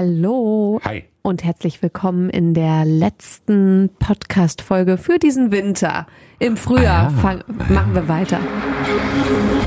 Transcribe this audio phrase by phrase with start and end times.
[0.00, 0.78] Hallo.
[0.84, 1.04] Hi.
[1.22, 6.06] Und herzlich willkommen in der letzten Podcast-Folge für diesen Winter.
[6.38, 7.10] Im Frühjahr Ah.
[7.22, 8.38] fang, machen wir weiter.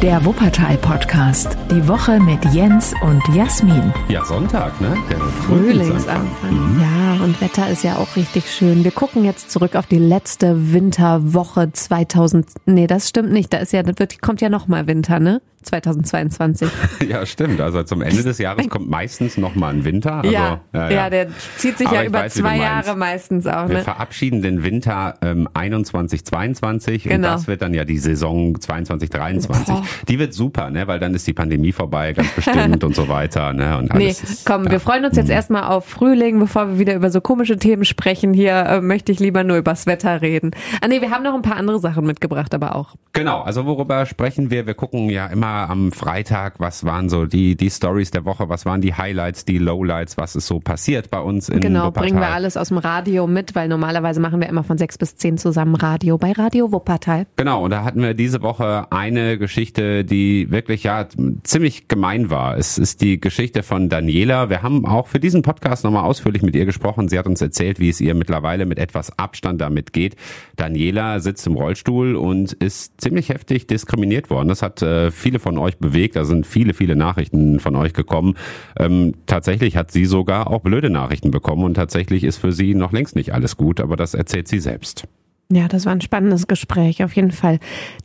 [0.04, 1.58] Der Wuppertal-Podcast.
[1.72, 3.92] Die Woche mit Jens und Jasmin.
[4.08, 4.96] Ja, Sonntag, ne?
[5.10, 6.80] Der Frühlingsanfang.
[6.80, 8.84] Ja, und Wetter ist ja auch richtig schön.
[8.84, 12.46] Wir gucken jetzt zurück auf die letzte Winterwoche 2000.
[12.68, 13.52] Nee, das stimmt nicht.
[13.52, 15.42] Da ist ja, wird, kommt ja noch mal Winter, ne?
[15.62, 16.70] 2022.
[17.08, 17.60] Ja, stimmt.
[17.62, 20.16] Also zum Ende des Jahres kommt meistens noch mal ein Winter.
[20.18, 21.28] Also, ja, ja, der
[21.58, 22.58] zieht sich Aber ja über weiß, zwei.
[22.58, 23.82] Jahre meistens auch, Wir ne?
[23.84, 27.30] verabschieden den Winter ähm, 21, 22 und Genau.
[27.30, 29.74] das wird dann ja die Saison 22, 23.
[29.74, 29.84] Boah.
[30.08, 30.88] Die wird super, ne?
[30.88, 33.78] Weil dann ist die Pandemie vorbei, ganz bestimmt und so weiter, ne?
[33.78, 34.72] Und Nee, alles ist, komm, ja.
[34.72, 38.34] wir freuen uns jetzt erstmal auf Frühling, bevor wir wieder über so komische Themen sprechen.
[38.34, 40.52] Hier äh, möchte ich lieber nur übers Wetter reden.
[40.82, 42.96] Ah nee, wir haben noch ein paar andere Sachen mitgebracht, aber auch.
[43.14, 44.68] Genau, also worüber sprechen wir?
[44.68, 48.66] Wir gucken ja immer am Freitag, was waren so die, die Stories der Woche, was
[48.66, 52.04] waren die Highlights, die Lowlights, was ist so passiert bei uns in Genau, Wuppertal.
[52.04, 55.16] bringen wir alles aus dem Radio mit, weil normalerweise machen wir immer von sechs bis
[55.16, 57.26] zehn zusammen Radio bei Radio Wuppertal.
[57.36, 61.08] Genau, und da hatten wir diese Woche eine Geschichte, die wirklich ja
[61.44, 62.58] ziemlich gemein war.
[62.58, 64.50] Es ist die Geschichte von Daniela.
[64.50, 67.10] Wir haben auch für diesen Podcast nochmal ausführlich mit ihr gesprochen.
[67.10, 70.16] Sie hat uns erzählt, wie es ihr mittlerweile mit etwas Abstand damit geht.
[70.56, 74.50] Daniela sitzt im Rollstuhl und ist ziemlich heftig diskriminiert worden.
[74.50, 76.16] Das hat äh, viele von euch bewegt.
[76.16, 78.36] Da sind viele, viele Nachrichten von euch gekommen.
[78.78, 82.92] Ähm, tatsächlich hat sie sogar auch blöde Nachrichten bekommen und tatsächlich ist für sie noch
[82.92, 85.08] längst nicht alles gut, aber das erzählt sie selbst.
[85.52, 87.58] Ja, das war ein spannendes Gespräch, auf jeden Fall.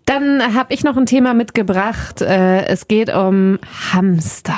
[0.06, 2.22] Dann habe ich noch ein Thema mitgebracht.
[2.22, 3.58] Äh, es geht um
[3.92, 4.54] Hamster.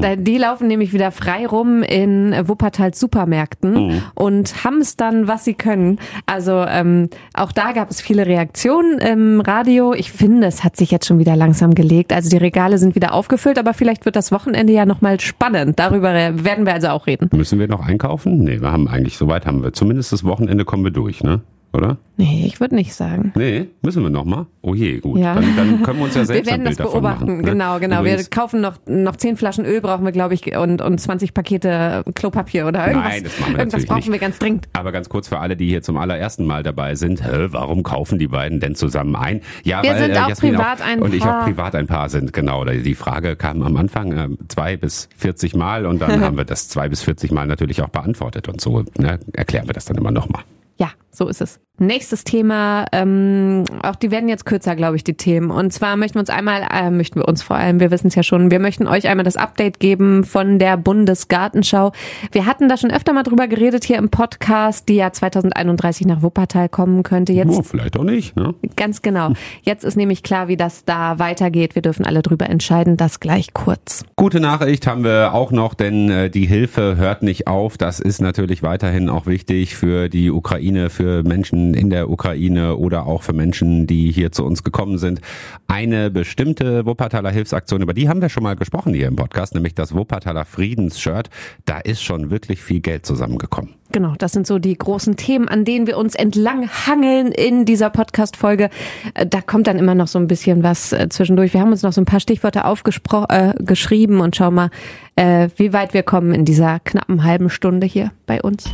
[0.00, 5.98] Da- die laufen nämlich wieder frei rum in Wuppertals Supermärkten und hamstern, was sie können.
[6.24, 9.92] Also ähm, auch da gab es viele Reaktionen im Radio.
[9.92, 12.12] Ich finde, es hat sich jetzt schon wieder langsam gelegt.
[12.14, 15.78] Also die Regale sind wieder aufgefüllt, aber vielleicht wird das Wochenende ja nochmal spannend.
[15.78, 17.28] Darüber werden wir also auch reden.
[17.34, 18.38] Müssen wir noch einkaufen?
[18.44, 19.74] Nee, wir haben eigentlich, soweit haben wir.
[19.74, 21.42] Zumindest das Wochenende kommen wir durch, ne?
[21.72, 21.98] Oder?
[22.16, 23.32] Nee, ich würde nicht sagen.
[23.36, 24.46] Nee, müssen wir noch mal?
[24.60, 25.18] Oh je, gut.
[25.18, 25.36] Ja.
[25.36, 27.36] Dann, dann können wir uns ja Wir selbst werden ein das beobachten, machen.
[27.38, 27.42] ne?
[27.44, 28.00] genau, genau.
[28.00, 31.32] Übrigens, wir kaufen noch, noch zehn Flaschen Öl brauchen wir, glaube ich, und, und 20
[31.32, 33.12] Pakete Klopapier oder irgendwas.
[33.12, 34.12] Nein, das machen wir irgendwas brauchen nicht.
[34.12, 34.68] wir ganz dringend.
[34.72, 38.18] aber ganz kurz für alle, die hier zum allerersten Mal dabei sind, hä, warum kaufen
[38.18, 39.40] die beiden denn zusammen ein?
[39.62, 41.42] Ja, Wir weil sind äh, auch Jasmin privat ein und ich Paar.
[41.42, 42.64] auch privat ein Paar sind, genau.
[42.64, 46.68] Die Frage kam am Anfang äh, zwei bis 40 Mal und dann haben wir das
[46.68, 50.10] zwei bis 40 Mal natürlich auch beantwortet und so ne, erklären wir das dann immer
[50.10, 50.42] nochmal.
[50.78, 51.60] Ja, so ist es.
[51.82, 55.50] Nächstes Thema, ähm, auch die werden jetzt kürzer, glaube ich, die Themen.
[55.50, 58.14] Und zwar möchten wir uns einmal, äh, möchten wir uns vor allem, wir wissen es
[58.14, 61.92] ja schon, wir möchten euch einmal das Update geben von der Bundesgartenschau.
[62.32, 66.20] Wir hatten da schon öfter mal drüber geredet hier im Podcast, die ja 2031 nach
[66.20, 67.32] Wuppertal kommen könnte.
[67.32, 68.36] Jetzt Oh, vielleicht auch nicht.
[68.36, 68.54] Ne?
[68.76, 69.32] Ganz genau.
[69.62, 71.74] Jetzt ist nämlich klar, wie das da weitergeht.
[71.76, 72.98] Wir dürfen alle drüber entscheiden.
[72.98, 74.04] Das gleich kurz.
[74.16, 77.78] Gute Nachricht haben wir auch noch, denn äh, die Hilfe hört nicht auf.
[77.78, 83.06] Das ist natürlich weiterhin auch wichtig für die Ukraine, für Menschen in der Ukraine oder
[83.06, 85.20] auch für Menschen, die hier zu uns gekommen sind.
[85.68, 89.74] Eine bestimmte Wuppertaler Hilfsaktion, über die haben wir schon mal gesprochen hier im Podcast, nämlich
[89.74, 91.30] das Wuppertaler Friedensshirt.
[91.64, 93.74] Da ist schon wirklich viel Geld zusammengekommen.
[93.92, 97.90] Genau, das sind so die großen Themen, an denen wir uns entlang hangeln in dieser
[97.90, 98.70] Podcast-Folge.
[99.14, 101.54] Äh, Da kommt dann immer noch so ein bisschen was äh, zwischendurch.
[101.54, 104.70] Wir haben uns noch so ein paar Stichworte aufgeschrieben äh, und schau mal,
[105.16, 108.64] äh, wie weit wir kommen in dieser knappen halben Stunde hier bei uns.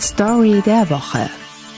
[0.00, 1.28] Story der Woche.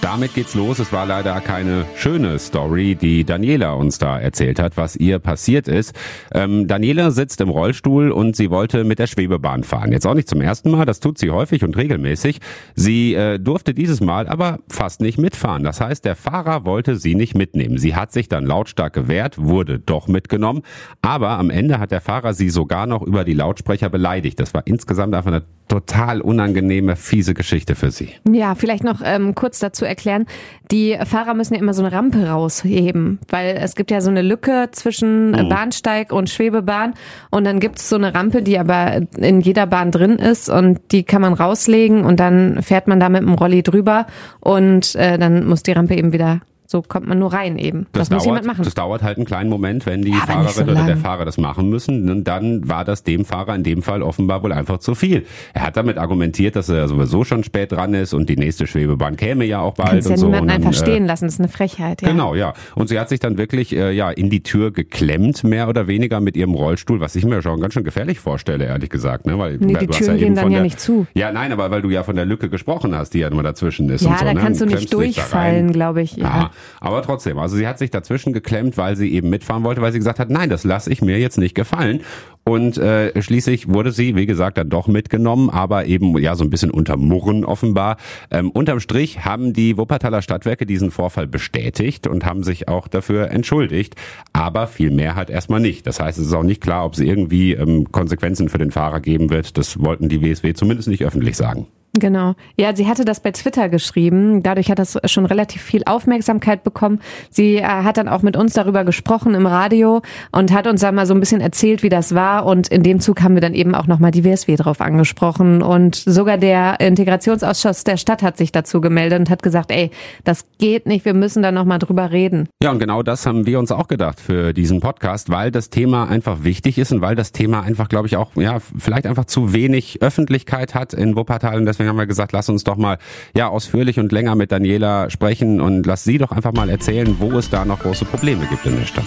[0.02, 0.80] Damit geht's los.
[0.80, 5.68] Es war leider keine schöne Story, die Daniela uns da erzählt hat, was ihr passiert
[5.68, 5.94] ist.
[6.34, 9.92] Ähm, Daniela sitzt im Rollstuhl und sie wollte mit der Schwebebahn fahren.
[9.92, 12.41] Jetzt auch nicht zum ersten Mal, das tut sie häufig und regelmäßig.
[12.74, 15.62] Sie äh, durfte dieses Mal aber fast nicht mitfahren.
[15.62, 17.78] Das heißt, der Fahrer wollte sie nicht mitnehmen.
[17.78, 20.62] Sie hat sich dann lautstark gewehrt, wurde doch mitgenommen,
[21.00, 24.41] aber am Ende hat der Fahrer sie sogar noch über die Lautsprecher beleidigt.
[24.41, 28.10] Das war insgesamt einfach eine total unangenehme, fiese Geschichte für sie.
[28.30, 30.26] Ja, vielleicht noch ähm, kurz dazu erklären.
[30.70, 34.22] Die Fahrer müssen ja immer so eine Rampe rausheben, weil es gibt ja so eine
[34.22, 36.94] Lücke zwischen äh, Bahnsteig und Schwebebahn
[37.30, 40.80] und dann gibt es so eine Rampe, die aber in jeder Bahn drin ist und
[40.92, 44.06] die kann man rauslegen und dann fährt man da mit dem Rolli drüber
[44.41, 46.41] und äh, dann muss die Rampe eben wieder,
[46.72, 47.86] so kommt man nur rein eben.
[47.92, 48.65] Das, muss dauert, jemand machen.
[48.65, 50.97] Das dauert halt einen kleinen Moment, wenn die aber nicht so Fahrerin oder der.
[50.97, 52.10] Fahrer das machen müssen.
[52.10, 55.27] Und dann war das dem Fahrer in dem Fall offenbar wohl einfach zu viel.
[55.54, 59.16] Er hat damit argumentiert, dass er sowieso schon spät dran ist und die nächste Schwebebahn
[59.16, 60.27] käme ja auch bald Kannst ja und so.
[60.27, 62.03] niemanden dann, einfach äh, stehen lassen, das ist eine Frechheit.
[62.03, 62.09] Ja.
[62.09, 62.54] Genau, ja.
[62.75, 66.21] Und sie hat sich dann wirklich äh, ja in die Tür geklemmt, mehr oder weniger
[66.21, 69.27] mit ihrem Rollstuhl, was ich mir schon ganz schön gefährlich vorstelle, ehrlich gesagt.
[69.27, 69.39] Ne?
[69.39, 71.07] Weil, Nee, weil die Türen ja gehen dann von ja der, nicht zu.
[71.15, 73.91] Ja, nein, aber weil du ja von der Lücke gesprochen hast, die ja nur dazwischen
[73.91, 74.03] ist.
[74.03, 74.41] Ja, und so, da ne?
[74.41, 76.16] kannst du nicht durchfallen, glaube ich.
[76.16, 76.22] Ja.
[76.22, 79.92] Ja, Aber trotzdem, also sie hat sich dazwischen geklemmt, weil sie eben mitfahren wollte, weil
[79.92, 82.00] sie gesagt hat, nein, das lasse ich mir jetzt nicht gefallen.
[82.44, 86.50] Und äh, schließlich wurde sie, wie gesagt, dann doch mitgenommen, aber eben ja so ein
[86.50, 87.98] bisschen unter Murren offenbar.
[88.30, 93.30] Ähm, unterm Strich haben die Wuppertaler Stadtwerke diesen Vorfall bestätigt und haben sich auch dafür
[93.30, 93.94] entschuldigt,
[94.32, 95.86] aber viel mehr halt erstmal nicht.
[95.86, 99.00] Das heißt, es ist auch nicht klar, ob es irgendwie ähm, Konsequenzen für den Fahrer
[99.00, 99.56] geben wird.
[99.56, 101.68] Das wollten die WSW zumindest nicht öffentlich sagen.
[101.94, 102.34] Genau.
[102.56, 104.42] Ja, sie hatte das bei Twitter geschrieben.
[104.42, 107.00] Dadurch hat das schon relativ viel Aufmerksamkeit bekommen.
[107.28, 110.00] Sie äh, hat dann auch mit uns darüber gesprochen im Radio
[110.30, 112.47] und hat uns dann mal so ein bisschen erzählt, wie das war.
[112.47, 115.60] Und in dem Zug haben wir dann eben auch nochmal die WSW drauf angesprochen.
[115.60, 119.91] Und sogar der Integrationsausschuss der Stadt hat sich dazu gemeldet und hat gesagt, ey,
[120.24, 122.48] das geht nicht, wir müssen da nochmal drüber reden.
[122.62, 126.09] Ja, und genau das haben wir uns auch gedacht für diesen Podcast, weil das Thema
[126.09, 129.53] einfach wichtig ist und weil das Thema einfach, glaube ich, auch, ja, vielleicht einfach zu
[129.53, 131.59] wenig Öffentlichkeit hat in Wuppertal.
[131.59, 132.98] Und deswegen deswegen haben wir gesagt, lass uns doch mal
[133.36, 137.36] ja ausführlich und länger mit Daniela sprechen und lass sie doch einfach mal erzählen, wo
[137.38, 139.06] es da noch große Probleme gibt in der Stadt.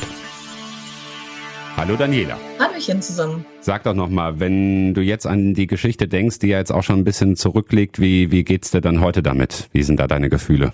[1.78, 2.38] Hallo Daniela.
[2.60, 3.46] Hallöchen zusammen.
[3.62, 6.84] Sag doch noch mal, wenn du jetzt an die Geschichte denkst, die ja jetzt auch
[6.84, 9.70] schon ein bisschen zurückliegt, wie wie geht's dir dann heute damit?
[9.72, 10.74] Wie sind da deine Gefühle?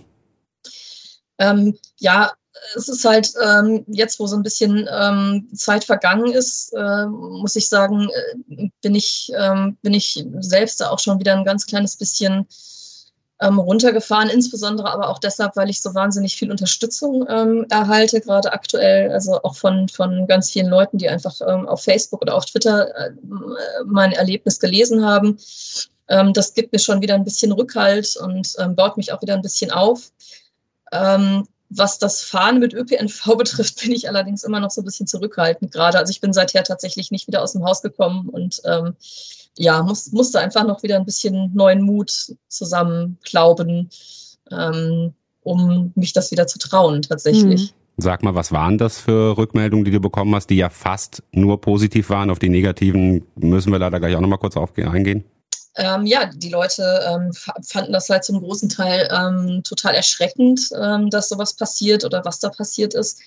[1.40, 2.32] Ähm, ja,
[2.76, 7.56] es ist halt ähm, jetzt, wo so ein bisschen ähm, Zeit vergangen ist, äh, muss
[7.56, 11.66] ich sagen, äh, bin ich ähm, bin ich selbst da auch schon wieder ein ganz
[11.66, 12.48] kleines bisschen
[13.40, 18.54] ähm, runtergefahren, insbesondere aber auch deshalb, weil ich so wahnsinnig viel Unterstützung ähm, erhalte, gerade
[18.54, 22.46] aktuell, also auch von, von ganz vielen Leuten, die einfach ähm, auf Facebook oder auf
[22.46, 23.12] Twitter äh,
[23.86, 25.38] mein Erlebnis gelesen haben.
[26.34, 29.42] Das gibt mir schon wieder ein bisschen Rückhalt und ähm, baut mich auch wieder ein
[29.42, 30.12] bisschen auf.
[30.92, 35.08] Ähm, was das Fahren mit ÖPNV betrifft, bin ich allerdings immer noch so ein bisschen
[35.08, 35.98] zurückhaltend gerade.
[35.98, 38.96] Also ich bin seither tatsächlich nicht wieder aus dem Haus gekommen und ähm,
[39.58, 43.90] ja, muss, musste einfach noch wieder ein bisschen neuen Mut zusammenklauben,
[44.52, 45.14] ähm,
[45.44, 47.72] um mich das wieder zu trauen tatsächlich.
[47.72, 47.76] Mhm.
[47.98, 51.60] Sag mal, was waren das für Rückmeldungen, die du bekommen hast, die ja fast nur
[51.60, 52.30] positiv waren?
[52.30, 55.26] Auf die negativen müssen wir leider gleich auch nochmal kurz auf, eingehen
[55.76, 61.10] ähm, ja, die Leute ähm, fanden das halt zum großen Teil ähm, total erschreckend, ähm,
[61.10, 63.22] dass sowas passiert oder was da passiert ist.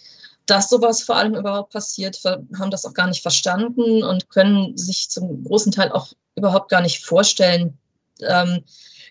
[0.47, 5.09] Dass sowas vor allem überhaupt passiert, haben das auch gar nicht verstanden und können sich
[5.09, 7.79] zum großen Teil auch überhaupt gar nicht vorstellen,
[8.21, 8.63] ähm,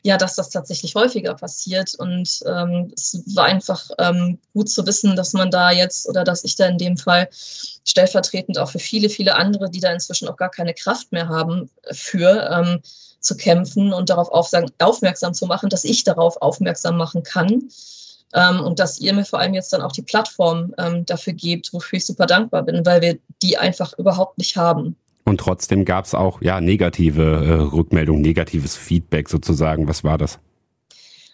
[0.03, 1.95] ja, dass das tatsächlich häufiger passiert.
[1.95, 3.89] Und ähm, es war einfach
[4.53, 8.59] gut zu wissen, dass man da jetzt oder dass ich da in dem Fall stellvertretend
[8.59, 12.85] auch für viele, viele andere, die da inzwischen auch gar keine Kraft mehr haben, für
[13.23, 17.69] zu kämpfen und darauf aufmerksam zu machen, dass ich darauf aufmerksam machen kann.
[18.35, 21.71] Ähm, und dass ihr mir vor allem jetzt dann auch die Plattform ähm, dafür gebt,
[21.71, 24.95] wofür ich super dankbar bin, weil wir die einfach überhaupt nicht haben.
[25.25, 29.87] Und trotzdem gab es auch ja negative äh, Rückmeldungen, negatives Feedback sozusagen.
[29.87, 30.39] Was war das?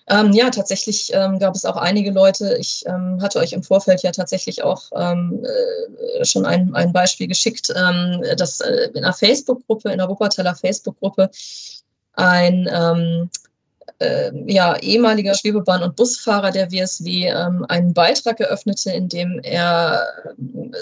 [0.10, 2.58] Ähm, ja, tatsächlich ähm, gab es auch einige Leute.
[2.58, 7.28] Ich ähm, hatte euch im Vorfeld ja tatsächlich auch ähm, äh, schon ein, ein Beispiel
[7.28, 11.30] geschickt, ähm, dass äh, in einer Facebook-Gruppe, in der Wuppertaler Facebook-Gruppe
[12.14, 13.30] ein ähm,
[14.00, 20.08] äh, ja, ehemaliger Schwebebahn- und Busfahrer der WSW ähm, einen Beitrag eröffnete, in dem er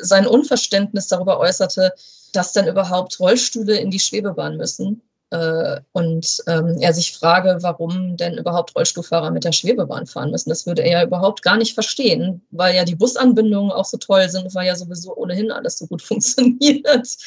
[0.01, 1.94] sein Unverständnis darüber äußerte,
[2.33, 5.01] dass dann überhaupt Rollstühle in die Schwebebahn müssen.
[5.29, 10.50] Äh, und ähm, er sich frage, warum denn überhaupt Rollstuhlfahrer mit der Schwebebahn fahren müssen.
[10.50, 14.29] Das würde er ja überhaupt gar nicht verstehen, weil ja die Busanbindungen auch so toll
[14.29, 17.18] sind, weil ja sowieso ohnehin alles so gut funktioniert.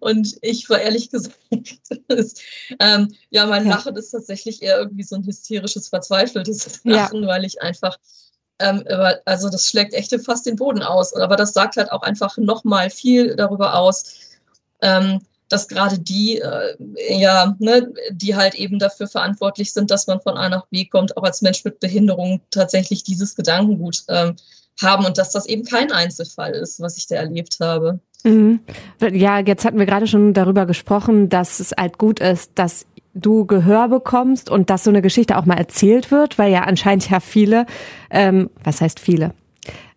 [0.00, 1.38] Und ich war ehrlich gesagt,
[2.08, 2.42] ist,
[2.80, 3.66] ähm, ja, mein.
[3.66, 7.28] Lachen ist tatsächlich eher irgendwie so ein hysterisches, verzweifeltes Lachen, ja.
[7.28, 7.96] weil ich einfach
[8.60, 8.84] ähm,
[9.24, 11.14] also das schlägt echt fast den Boden aus.
[11.14, 14.16] Aber das sagt halt auch einfach nochmal viel darüber aus,
[14.82, 16.76] ähm, dass gerade die, äh,
[17.10, 21.16] ja, ne, die halt eben dafür verantwortlich sind, dass man von A nach B kommt,
[21.16, 24.36] auch als Mensch mit Behinderung tatsächlich dieses Gedankengut ähm,
[24.80, 28.00] haben und dass das eben kein Einzelfall ist, was ich da erlebt habe.
[28.24, 28.60] Mhm.
[29.12, 33.46] Ja, jetzt hatten wir gerade schon darüber gesprochen, dass es halt gut ist, dass du
[33.46, 37.20] Gehör bekommst und dass so eine Geschichte auch mal erzählt wird, weil ja anscheinend ja
[37.20, 37.66] viele,
[38.10, 39.34] ähm, was heißt viele?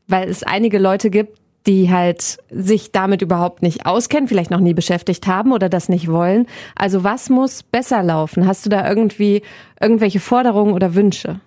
[0.08, 4.74] Weil es einige Leute gibt, die halt sich damit überhaupt nicht auskennen, vielleicht noch nie
[4.74, 6.48] beschäftigt haben oder das nicht wollen.
[6.76, 8.48] Also was muss besser laufen?
[8.48, 9.44] Hast du da irgendwie
[9.80, 11.40] irgendwelche Forderungen oder Wünsche?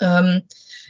[0.00, 0.42] Ähm,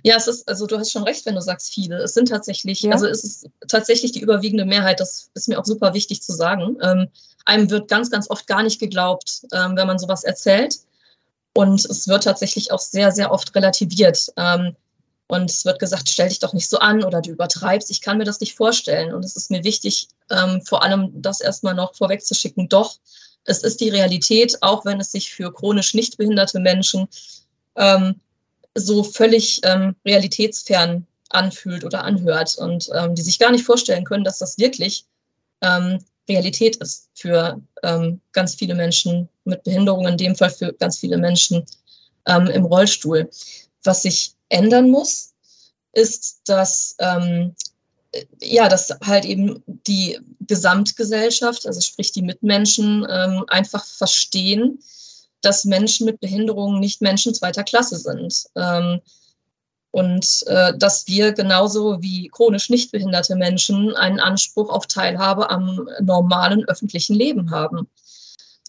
[0.02, 1.96] ja, es ist, also du hast schon recht, wenn du sagst viele.
[1.96, 2.92] Es sind tatsächlich, ja.
[2.92, 6.76] also es ist tatsächlich die überwiegende Mehrheit, das ist mir auch super wichtig zu sagen.
[6.82, 7.08] Ähm,
[7.46, 10.78] einem wird ganz, ganz oft gar nicht geglaubt, ähm, wenn man sowas erzählt.
[11.54, 14.32] Und es wird tatsächlich auch sehr, sehr oft relativiert.
[14.36, 14.76] Ähm,
[15.34, 17.90] und es wird gesagt, stell dich doch nicht so an oder du übertreibst.
[17.90, 19.12] Ich kann mir das nicht vorstellen.
[19.12, 22.68] Und es ist mir wichtig, ähm, vor allem das erstmal noch vorwegzuschicken.
[22.68, 22.98] Doch,
[23.44, 27.08] es ist die Realität, auch wenn es sich für chronisch nicht behinderte Menschen
[27.76, 28.20] ähm,
[28.76, 34.24] so völlig ähm, realitätsfern anfühlt oder anhört und ähm, die sich gar nicht vorstellen können,
[34.24, 35.04] dass das wirklich
[35.62, 35.98] ähm,
[36.28, 41.18] Realität ist für ähm, ganz viele Menschen mit Behinderung, in dem Fall für ganz viele
[41.18, 41.66] Menschen
[42.26, 43.28] im Rollstuhl.
[43.82, 45.32] Was sich ändern muss,
[45.92, 47.54] ist, dass ähm,
[48.40, 54.78] ja, dass halt eben die Gesamtgesellschaft, also sprich die Mitmenschen, ähm, einfach verstehen,
[55.40, 58.44] dass Menschen mit Behinderungen nicht Menschen zweiter Klasse sind.
[58.56, 59.00] Ähm,
[59.90, 65.88] und äh, dass wir genauso wie chronisch nicht behinderte Menschen einen Anspruch auf Teilhabe am
[66.00, 67.88] normalen öffentlichen Leben haben.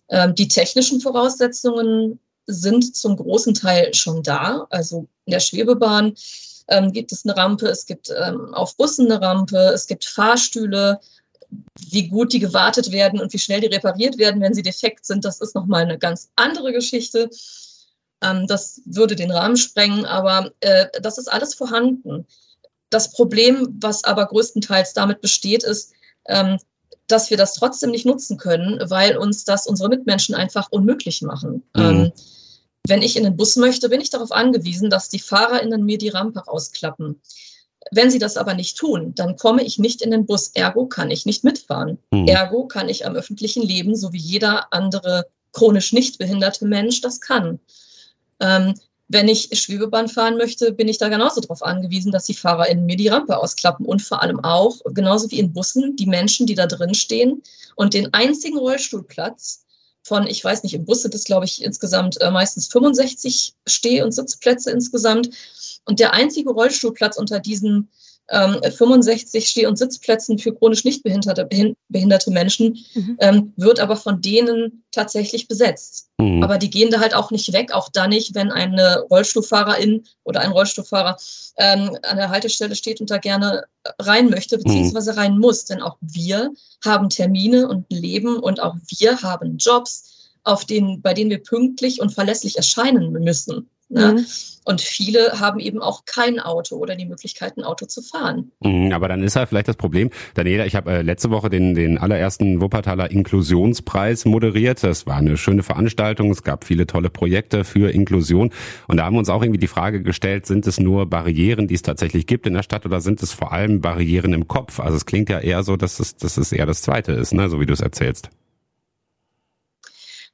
[0.09, 4.67] Ähm, die technischen Voraussetzungen sind zum großen Teil schon da.
[4.69, 6.15] Also in der Schwebebahn
[6.67, 10.99] ähm, gibt es eine Rampe, es gibt ähm, auf Bussen eine Rampe, es gibt Fahrstühle.
[11.89, 15.23] Wie gut die gewartet werden und wie schnell die repariert werden, wenn sie defekt sind,
[15.23, 17.29] das ist nochmal eine ganz andere Geschichte.
[18.21, 22.25] Ähm, das würde den Rahmen sprengen, aber äh, das ist alles vorhanden.
[22.89, 25.93] Das Problem, was aber größtenteils damit besteht, ist,
[26.27, 26.57] ähm,
[27.07, 31.63] dass wir das trotzdem nicht nutzen können, weil uns das unsere Mitmenschen einfach unmöglich machen.
[31.75, 31.83] Mhm.
[31.83, 32.11] Ähm,
[32.87, 36.09] wenn ich in den Bus möchte, bin ich darauf angewiesen, dass die FahrerInnen mir die
[36.09, 37.19] Rampe rausklappen.
[37.91, 40.49] Wenn sie das aber nicht tun, dann komme ich nicht in den Bus.
[40.53, 41.99] Ergo kann ich nicht mitfahren.
[42.11, 42.27] Mhm.
[42.27, 47.21] Ergo kann ich am öffentlichen Leben, so wie jeder andere chronisch nicht behinderte Mensch das
[47.21, 47.59] kann.
[48.39, 48.73] Ähm,
[49.07, 52.97] wenn ich Schwebebahn fahren möchte, bin ich da genauso darauf angewiesen, dass die FahrerInnen mir
[52.97, 56.65] die Rampe ausklappen und vor allem auch, genauso wie in Bussen, die Menschen, die da
[56.65, 57.43] drin stehen
[57.75, 59.65] und den einzigen Rollstuhlplatz
[60.03, 64.03] von, ich weiß nicht, im Bus sind es, glaube ich, insgesamt äh, meistens 65 Steh-
[64.03, 65.31] und Sitzplätze insgesamt.
[65.85, 67.89] Und der einzige Rollstuhlplatz unter diesen
[68.29, 71.47] ähm, 65 Steh- und Sitzplätzen für chronisch nicht behinderte,
[71.89, 73.17] behinderte Menschen, mhm.
[73.19, 76.09] ähm, wird aber von denen tatsächlich besetzt.
[76.17, 76.43] Mhm.
[76.43, 80.41] Aber die gehen da halt auch nicht weg, auch da nicht, wenn eine Rollstuhlfahrerin oder
[80.41, 81.17] ein Rollstuhlfahrer
[81.57, 83.65] ähm, an der Haltestelle steht und da gerne
[83.99, 85.19] rein möchte, beziehungsweise mhm.
[85.19, 85.65] rein muss.
[85.65, 86.51] Denn auch wir
[86.83, 90.14] haben Termine und Leben und auch wir haben Jobs,
[90.45, 93.69] auf denen, bei denen wir pünktlich und verlässlich erscheinen müssen.
[93.87, 94.13] Ne?
[94.13, 94.25] Mhm.
[94.63, 98.51] Und viele haben eben auch kein Auto oder die Möglichkeit, ein Auto zu fahren.
[98.61, 101.75] Mhm, aber dann ist halt vielleicht das Problem, Daniela, ich habe äh, letzte Woche den,
[101.75, 104.81] den allerersten Wuppertaler Inklusionspreis moderiert.
[104.83, 106.31] Das war eine schöne Veranstaltung.
[106.31, 108.49] Es gab viele tolle Projekte für Inklusion.
[108.87, 111.75] Und da haben wir uns auch irgendwie die Frage gestellt, sind es nur Barrieren, die
[111.75, 114.79] es tatsächlich gibt in der Stadt oder sind es vor allem Barrieren im Kopf?
[114.79, 117.49] Also es klingt ja eher so, dass es, dass es eher das Zweite ist, ne?
[117.49, 118.31] so wie du es erzählst.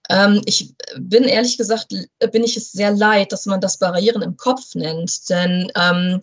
[0.10, 1.94] Ähm, ich bin ehrlich gesagt,
[2.32, 6.20] bin ich es sehr leid, dass man das Barrieren im Kopf nennt, denn ähm,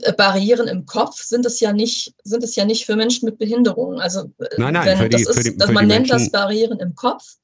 [0.00, 3.38] äh, Barrieren im Kopf sind es ja nicht, sind es ja nicht für Menschen mit
[3.38, 4.00] Behinderungen.
[4.00, 7.36] Also äh, nein, nein, die, ist, die, also man nennt das Barrieren im Kopf.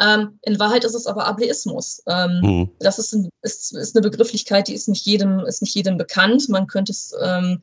[0.00, 2.02] Ähm, in Wahrheit ist es aber Ableismus.
[2.06, 2.70] Ähm, mhm.
[2.78, 6.48] Das ist, ein, ist, ist, eine Begrifflichkeit, die ist nicht jedem, ist nicht jedem bekannt.
[6.48, 7.62] Man könnte es ähm,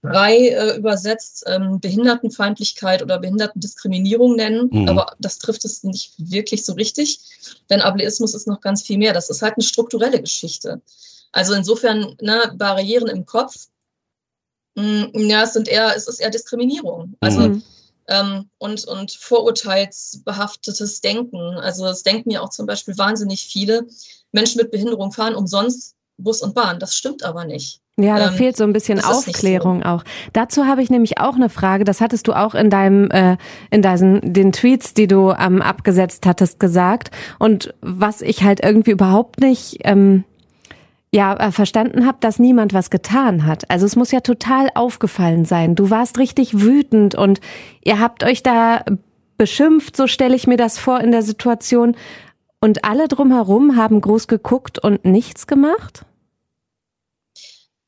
[0.00, 4.88] frei äh, übersetzt ähm, Behindertenfeindlichkeit oder Behindertendiskriminierung nennen, mhm.
[4.88, 7.20] aber das trifft es nicht wirklich so richtig,
[7.70, 9.12] denn Ableismus ist noch ganz viel mehr.
[9.12, 10.80] Das ist halt eine strukturelle Geschichte.
[11.32, 13.68] Also insofern ne, Barrieren im Kopf,
[14.76, 17.16] mh, mm, ja, es sind eher, es ist eher Diskriminierung.
[17.20, 17.62] Also mhm.
[18.08, 21.38] ähm, und, und vorurteilsbehaftetes Denken.
[21.58, 23.86] Also es denken ja auch zum Beispiel wahnsinnig viele
[24.32, 26.78] Menschen mit Behinderung fahren umsonst Bus und Bahn.
[26.78, 27.80] Das stimmt aber nicht.
[27.98, 29.88] Ja, da ähm, fehlt so ein bisschen Aufklärung so.
[29.88, 30.04] auch.
[30.32, 31.84] Dazu habe ich nämlich auch eine Frage.
[31.84, 33.36] Das hattest du auch in deinem, äh,
[33.70, 37.10] in deinen, den Tweets, die du ähm, abgesetzt hattest, gesagt.
[37.38, 40.24] Und was ich halt irgendwie überhaupt nicht, ähm,
[41.14, 43.70] ja, äh, verstanden habe, dass niemand was getan hat.
[43.70, 45.74] Also es muss ja total aufgefallen sein.
[45.74, 47.40] Du warst richtig wütend und
[47.84, 48.82] ihr habt euch da
[49.36, 51.96] beschimpft, so stelle ich mir das vor in der Situation.
[52.60, 56.06] Und alle drumherum haben groß geguckt und nichts gemacht?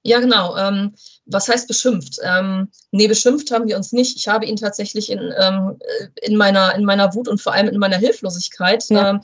[0.07, 0.55] Ja, genau.
[0.57, 0.95] Ähm,
[1.25, 2.19] was heißt beschimpft?
[2.23, 4.17] Ähm, nee, beschimpft haben wir uns nicht.
[4.19, 5.79] Ich habe ihn tatsächlich in, ähm,
[6.21, 9.11] in, meiner, in meiner Wut und vor allem in meiner Hilflosigkeit, ja.
[9.11, 9.21] ähm,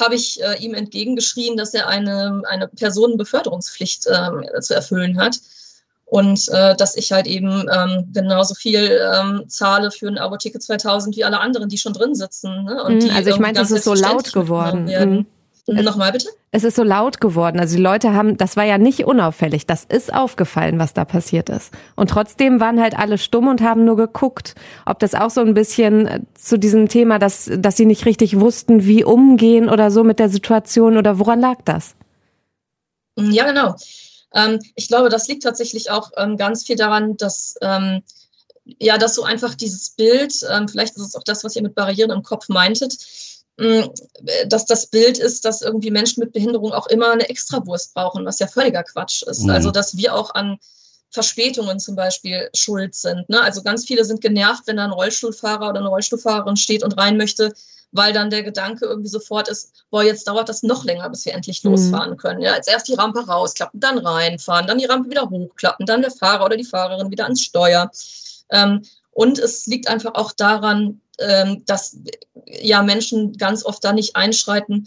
[0.00, 5.38] habe ich äh, ihm entgegengeschrien, dass er eine, eine Personenbeförderungspflicht äh, zu erfüllen hat.
[6.06, 11.16] Und äh, dass ich halt eben ähm, genauso viel ähm, zahle für ein Abo-Ticket 2000
[11.16, 12.64] wie alle anderen, die schon drin sitzen.
[12.64, 12.98] Ne?
[13.00, 15.24] Die also ich meine, es ist so laut geworden.
[15.66, 15.82] Mhm.
[15.82, 16.28] Nochmal bitte?
[16.50, 17.58] Es ist so laut geworden.
[17.58, 19.66] Also die Leute haben, das war ja nicht unauffällig.
[19.66, 21.72] Das ist aufgefallen, was da passiert ist.
[21.96, 24.54] Und trotzdem waren halt alle stumm und haben nur geguckt.
[24.84, 28.38] Ob das auch so ein bisschen äh, zu diesem Thema, dass, dass sie nicht richtig
[28.40, 31.94] wussten, wie umgehen oder so mit der Situation oder woran lag das?
[33.16, 33.76] Ja, genau.
[34.34, 38.02] Ähm, ich glaube, das liegt tatsächlich auch ähm, ganz viel daran, dass, ähm,
[38.64, 41.74] ja, dass so einfach dieses Bild, ähm, vielleicht ist es auch das, was ihr mit
[41.74, 46.88] Barrieren im Kopf meintet, mm, dass das Bild ist, dass irgendwie Menschen mit Behinderung auch
[46.88, 49.44] immer eine Extrawurst brauchen, was ja völliger Quatsch ist.
[49.44, 49.50] Mhm.
[49.50, 50.58] Also dass wir auch an
[51.10, 53.28] Verspätungen zum Beispiel schuld sind.
[53.28, 53.40] Ne?
[53.40, 57.16] Also ganz viele sind genervt, wenn da ein Rollstuhlfahrer oder eine Rollstuhlfahrerin steht und rein
[57.16, 57.52] möchte,
[57.92, 61.32] weil dann der Gedanke irgendwie sofort ist, boah, jetzt dauert das noch länger, bis wir
[61.32, 61.70] endlich mhm.
[61.70, 62.40] losfahren können.
[62.40, 66.10] Ja, als erst die Rampe rausklappen, dann reinfahren, dann die Rampe wieder hochklappen, dann der
[66.10, 67.92] Fahrer oder die Fahrerin wieder ans Steuer.
[68.50, 68.82] Ähm,
[69.12, 71.00] und es liegt einfach auch daran,
[71.66, 71.96] dass
[72.46, 74.86] ja Menschen ganz oft da nicht einschreiten,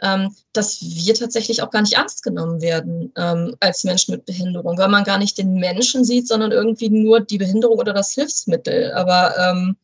[0.00, 4.78] ähm, dass wir tatsächlich auch gar nicht ernst genommen werden ähm, als Menschen mit Behinderung,
[4.78, 8.92] weil man gar nicht den Menschen sieht, sondern irgendwie nur die Behinderung oder das Hilfsmittel.
[8.92, 9.76] Aber ähm,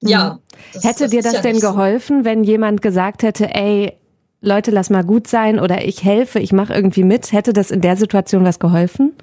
[0.00, 0.38] ja.
[0.72, 2.24] Das, hätte das dir das ja denn geholfen, so.
[2.24, 3.94] wenn jemand gesagt hätte, ey,
[4.40, 7.32] Leute, lass mal gut sein oder ich helfe, ich mache irgendwie mit?
[7.32, 9.14] Hätte das in der Situation was geholfen?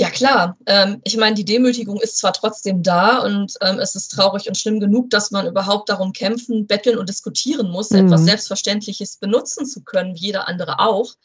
[0.00, 0.56] Ja, klar.
[0.64, 4.56] Ähm, ich meine, die Demütigung ist zwar trotzdem da und ähm, es ist traurig und
[4.56, 8.06] schlimm genug, dass man überhaupt darum kämpfen, betteln und diskutieren muss, mhm.
[8.06, 11.16] etwas Selbstverständliches benutzen zu können, wie jeder andere auch.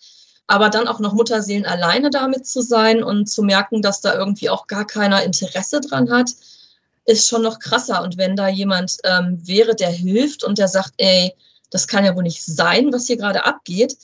[0.48, 4.50] Aber dann auch noch Mutterseelen alleine damit zu sein und zu merken, dass da irgendwie
[4.50, 6.32] auch gar keiner Interesse dran hat,
[7.06, 8.04] ist schon noch krasser.
[8.04, 11.34] Und wenn da jemand ähm, wäre, der hilft und der sagt, ey,
[11.70, 13.96] das kann ja wohl nicht sein, was hier gerade abgeht,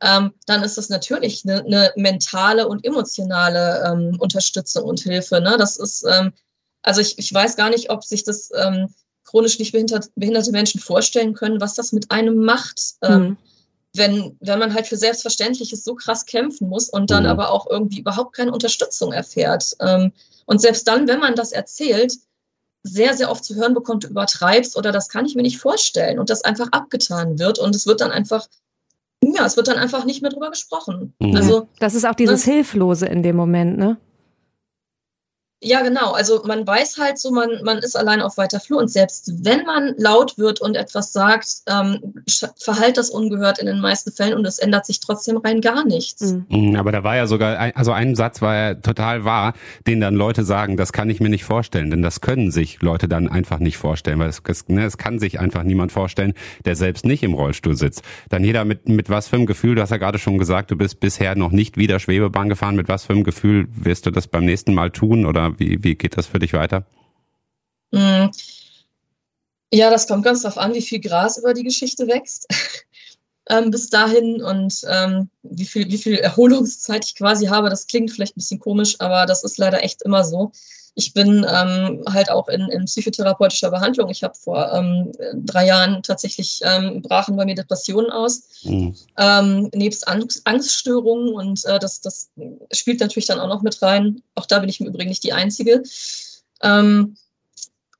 [0.00, 5.40] ähm, dann ist das natürlich eine, eine mentale und emotionale ähm, Unterstützung und Hilfe.
[5.40, 5.56] Ne?
[5.58, 6.32] Das ist, ähm,
[6.82, 8.92] also ich, ich weiß gar nicht, ob sich das ähm,
[9.24, 12.80] chronisch nicht behindert, behinderte Menschen vorstellen können, was das mit einem macht.
[13.02, 13.36] Ähm, mhm.
[13.96, 17.30] Wenn, wenn man halt für Selbstverständliches so krass kämpfen muss und dann mhm.
[17.30, 19.76] aber auch irgendwie überhaupt keine Unterstützung erfährt.
[19.80, 20.12] Ähm,
[20.46, 22.12] und selbst dann, wenn man das erzählt,
[22.82, 26.18] sehr, sehr oft zu hören bekommt, du übertreibst oder das kann ich mir nicht vorstellen
[26.18, 28.46] und das einfach abgetan wird und es wird dann einfach,
[29.32, 31.14] ja, es wird dann einfach nicht mehr drüber gesprochen.
[31.18, 31.36] Mhm.
[31.36, 32.44] Also, das ist auch dieses?
[32.44, 33.96] Hilflose in dem Moment, ne?
[35.64, 36.12] Ja, genau.
[36.12, 39.64] Also man weiß halt so, man, man ist allein auf weiter Flur und selbst wenn
[39.64, 42.14] man laut wird und etwas sagt, ähm,
[42.56, 46.32] verhallt das ungehört in den meisten Fällen und es ändert sich trotzdem rein gar nichts.
[46.32, 46.46] Mhm.
[46.48, 46.76] mhm.
[46.76, 49.54] Aber da war ja sogar, ein, also ein Satz war ja total wahr,
[49.86, 53.08] den dann Leute sagen, das kann ich mir nicht vorstellen, denn das können sich Leute
[53.08, 56.34] dann einfach nicht vorstellen, weil es, es, ne, es kann sich einfach niemand vorstellen,
[56.66, 58.02] der selbst nicht im Rollstuhl sitzt.
[58.28, 60.76] Dann jeder mit, mit was für einem Gefühl, du hast ja gerade schon gesagt, du
[60.76, 64.26] bist bisher noch nicht wieder Schwebebahn gefahren, mit was für einem Gefühl wirst du das
[64.26, 66.86] beim nächsten Mal tun oder wie, wie geht das für dich weiter?
[67.90, 68.26] Mm.
[69.72, 72.46] Ja, das kommt ganz darauf an, wie viel Gras über die Geschichte wächst.
[73.48, 77.70] ähm, bis dahin und ähm, wie, viel, wie viel Erholungszeit ich quasi habe.
[77.70, 80.52] Das klingt vielleicht ein bisschen komisch, aber das ist leider echt immer so.
[80.96, 84.10] Ich bin ähm, halt auch in, in psychotherapeutischer Behandlung.
[84.10, 85.12] Ich habe vor ähm,
[85.44, 88.94] drei Jahren tatsächlich ähm, brachen bei mir Depressionen aus, mhm.
[89.18, 92.30] ähm, nebst Angst, Angststörungen und äh, das, das
[92.72, 94.22] spielt natürlich dann auch noch mit rein.
[94.36, 95.82] Auch da bin ich im Übrigen nicht die Einzige.
[96.62, 97.16] Ähm,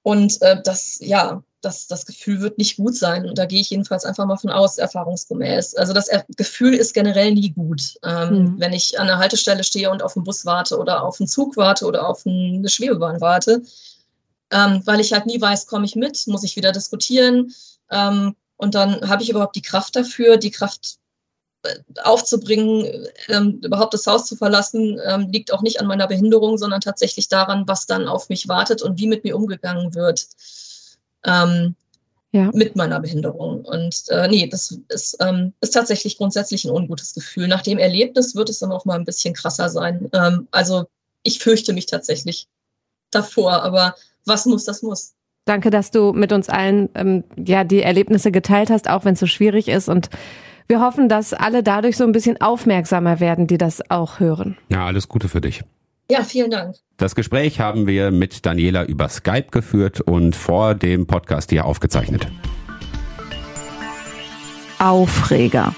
[0.05, 3.27] und äh, das, ja, das, das Gefühl wird nicht gut sein.
[3.27, 5.77] Und da gehe ich jedenfalls einfach mal von aus, erfahrungsgemäß.
[5.77, 7.95] Also das er Gefühl ist generell nie gut.
[8.05, 8.61] Ähm, mhm.
[8.61, 11.57] Wenn ich an der Haltestelle stehe und auf einen Bus warte oder auf einen Zug
[11.57, 13.62] warte oder auf eine Schwebebahn warte,
[14.51, 17.55] ähm, weil ich halt nie weiß, komme ich mit, muss ich wieder diskutieren.
[17.90, 20.99] Ähm, und dann habe ich überhaupt die Kraft dafür, die Kraft
[22.03, 26.81] aufzubringen, ähm, überhaupt das Haus zu verlassen, ähm, liegt auch nicht an meiner Behinderung, sondern
[26.81, 30.27] tatsächlich daran, was dann auf mich wartet und wie mit mir umgegangen wird
[31.24, 31.74] ähm,
[32.33, 32.50] ja.
[32.53, 33.64] mit meiner Behinderung.
[33.64, 37.48] Und äh, nee, das ist, ähm, ist tatsächlich grundsätzlich ein ungutes Gefühl.
[37.48, 40.11] Nach dem Erlebnis wird es dann auch mal ein bisschen krasser sein.
[40.12, 40.85] Ähm, also
[41.22, 42.48] ich fürchte mich tatsächlich
[43.11, 43.94] davor, aber
[44.27, 45.14] was muss, das muss.
[45.46, 49.20] Danke, dass du mit uns allen ähm, ja die Erlebnisse geteilt hast, auch wenn es
[49.20, 50.09] so schwierig ist und
[50.66, 54.57] wir hoffen, dass alle dadurch so ein bisschen aufmerksamer werden, die das auch hören.
[54.70, 55.62] Ja, alles Gute für dich.
[56.11, 56.77] Ja, vielen Dank.
[56.96, 62.29] Das Gespräch haben wir mit Daniela über Skype geführt und vor dem Podcast hier aufgezeichnet.
[64.79, 65.74] Aufreger.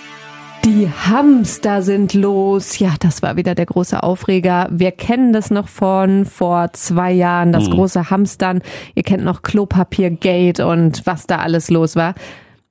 [0.65, 2.81] Die Hamster sind los.
[2.81, 4.69] Ja, das war wieder der große Aufreger.
[4.73, 7.75] Wir kennen das noch von vor zwei Jahren, das mhm.
[7.75, 8.63] große Hamstern.
[8.97, 12.15] Ihr kennt noch Klopapiergate und was da alles los war.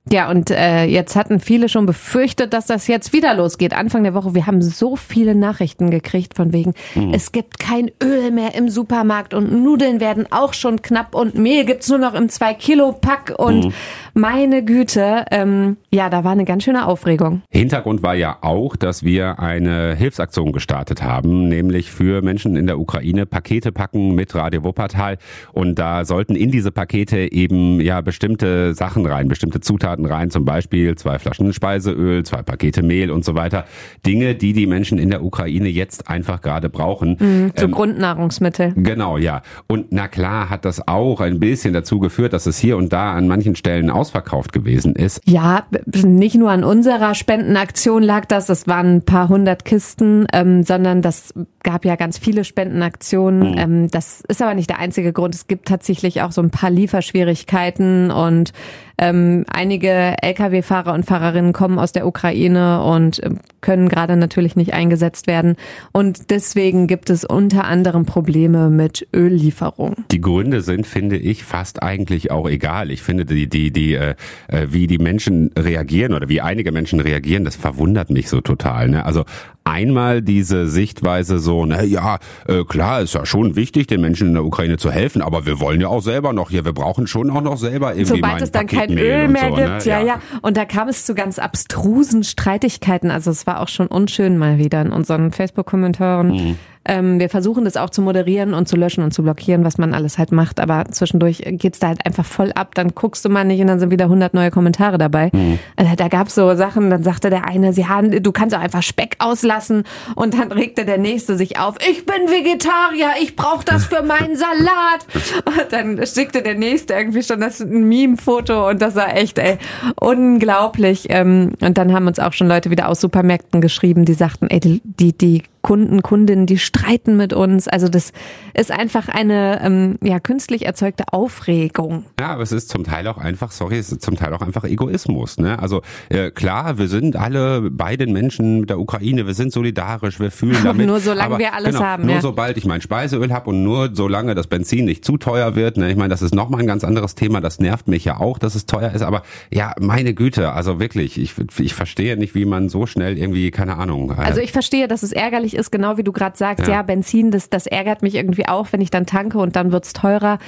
[0.08, 3.74] Ja, und äh, jetzt hatten viele schon befürchtet, dass das jetzt wieder losgeht.
[3.74, 7.12] Anfang der Woche, wir haben so viele Nachrichten gekriegt von wegen, mhm.
[7.12, 11.64] es gibt kein Öl mehr im Supermarkt und Nudeln werden auch schon knapp und Mehl
[11.64, 13.72] gibt's nur noch im 2-Kilo-Pack und mhm.
[14.16, 17.42] Meine Güte, ähm, ja, da war eine ganz schöne Aufregung.
[17.50, 22.78] Hintergrund war ja auch, dass wir eine Hilfsaktion gestartet haben, nämlich für Menschen in der
[22.78, 25.18] Ukraine Pakete packen mit Radio Wuppertal.
[25.52, 30.46] Und da sollten in diese Pakete eben ja bestimmte Sachen rein, bestimmte Zutaten rein, zum
[30.46, 33.66] Beispiel zwei Flaschen Speiseöl, zwei Pakete Mehl und so weiter.
[34.06, 37.18] Dinge, die die Menschen in der Ukraine jetzt einfach gerade brauchen.
[37.20, 38.72] Mhm, so ähm, Grundnahrungsmittel.
[38.76, 39.42] Genau, ja.
[39.66, 43.12] Und na klar hat das auch ein bisschen dazu geführt, dass es hier und da
[43.12, 45.20] an manchen Stellen ausverkauft gewesen ist.
[45.24, 45.64] Ja,
[46.04, 51.02] nicht nur an unserer Spendenaktion lag das, es waren ein paar hundert Kisten, ähm, sondern
[51.02, 53.52] das gab ja ganz viele Spendenaktionen.
[53.52, 53.58] Mhm.
[53.58, 55.34] Ähm, das ist aber nicht der einzige Grund.
[55.34, 58.52] Es gibt tatsächlich auch so ein paar Lieferschwierigkeiten und
[58.98, 64.72] ähm, einige Lkw-Fahrer und Fahrerinnen kommen aus der Ukraine und äh, können gerade natürlich nicht
[64.72, 65.56] eingesetzt werden.
[65.92, 70.04] Und deswegen gibt es unter anderem Probleme mit Öllieferungen.
[70.10, 72.90] Die Gründe sind, finde ich, fast eigentlich auch egal.
[72.90, 74.14] Ich finde, die, die, die, äh,
[74.48, 78.88] äh wie die Menschen reagieren oder wie einige Menschen reagieren, das verwundert mich so total.
[78.88, 79.04] Ne?
[79.04, 79.24] Also
[79.66, 84.34] einmal diese Sichtweise so, na ja, äh, klar, ist ja schon wichtig, den Menschen in
[84.34, 87.30] der Ukraine zu helfen, aber wir wollen ja auch selber noch hier, wir brauchen schon
[87.30, 89.78] auch noch selber irgendwie Sobald es dann kein Öl mehr so, gibt, ne?
[89.84, 90.20] ja, ja, ja.
[90.42, 93.10] Und da kam es zu ganz abstrusen Streitigkeiten.
[93.10, 96.28] Also es war auch schon unschön mal wieder in unseren Facebook-Kommentaren.
[96.28, 99.78] Mhm ähm, wir versuchen das auch zu moderieren und zu löschen und zu blockieren, was
[99.78, 100.60] man alles halt macht.
[100.60, 102.74] Aber zwischendurch geht's da halt einfach voll ab.
[102.74, 105.30] Dann guckst du mal nicht und dann sind wieder 100 neue Kommentare dabei.
[105.32, 105.58] Mhm.
[105.76, 108.82] Also da gab's so Sachen, dann sagte der eine, sie haben, du kannst auch einfach
[108.82, 109.84] Speck auslassen.
[110.14, 114.36] Und dann regte der nächste sich auf, ich bin Vegetarier, ich brauche das für meinen
[114.36, 115.06] Salat.
[115.44, 119.58] Und dann schickte der nächste irgendwie schon das Meme-Foto und das war echt, ey,
[120.00, 121.06] unglaublich.
[121.10, 124.60] Ähm, und dann haben uns auch schon Leute wieder aus Supermärkten geschrieben, die sagten, ey,
[124.60, 127.66] die, die, die Kunden, Kundinnen, die streiten mit uns.
[127.66, 128.12] Also das
[128.54, 132.04] ist einfach eine ähm, ja künstlich erzeugte Aufregung.
[132.20, 134.62] Ja, aber es ist zum Teil auch einfach, sorry, es ist zum Teil auch einfach
[134.62, 135.38] Egoismus.
[135.38, 135.58] Ne?
[135.58, 140.20] Also äh, klar, wir sind alle bei den Menschen mit der Ukraine, wir sind solidarisch,
[140.20, 140.86] wir fühlen damit.
[140.86, 142.06] nur solange wir alles genau, haben.
[142.06, 142.20] Nur ja.
[142.20, 145.78] sobald ich mein Speiseöl habe und nur solange das Benzin nicht zu teuer wird.
[145.78, 145.90] Ne?
[145.90, 147.40] Ich meine, das ist nochmal ein ganz anderes Thema.
[147.40, 149.02] Das nervt mich ja auch, dass es teuer ist.
[149.02, 153.50] Aber ja, meine Güte, also wirklich, ich, ich verstehe nicht, wie man so schnell irgendwie,
[153.50, 154.12] keine Ahnung.
[154.12, 156.74] Äh, also ich verstehe, dass es ärgerlich ist, genau wie du gerade sagst, ja.
[156.74, 159.92] ja, Benzin, das, das ärgert mich irgendwie auch, wenn ich dann tanke und dann wird's
[159.92, 160.38] teurer.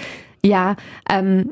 [0.44, 0.76] Ja,
[1.10, 1.50] ähm,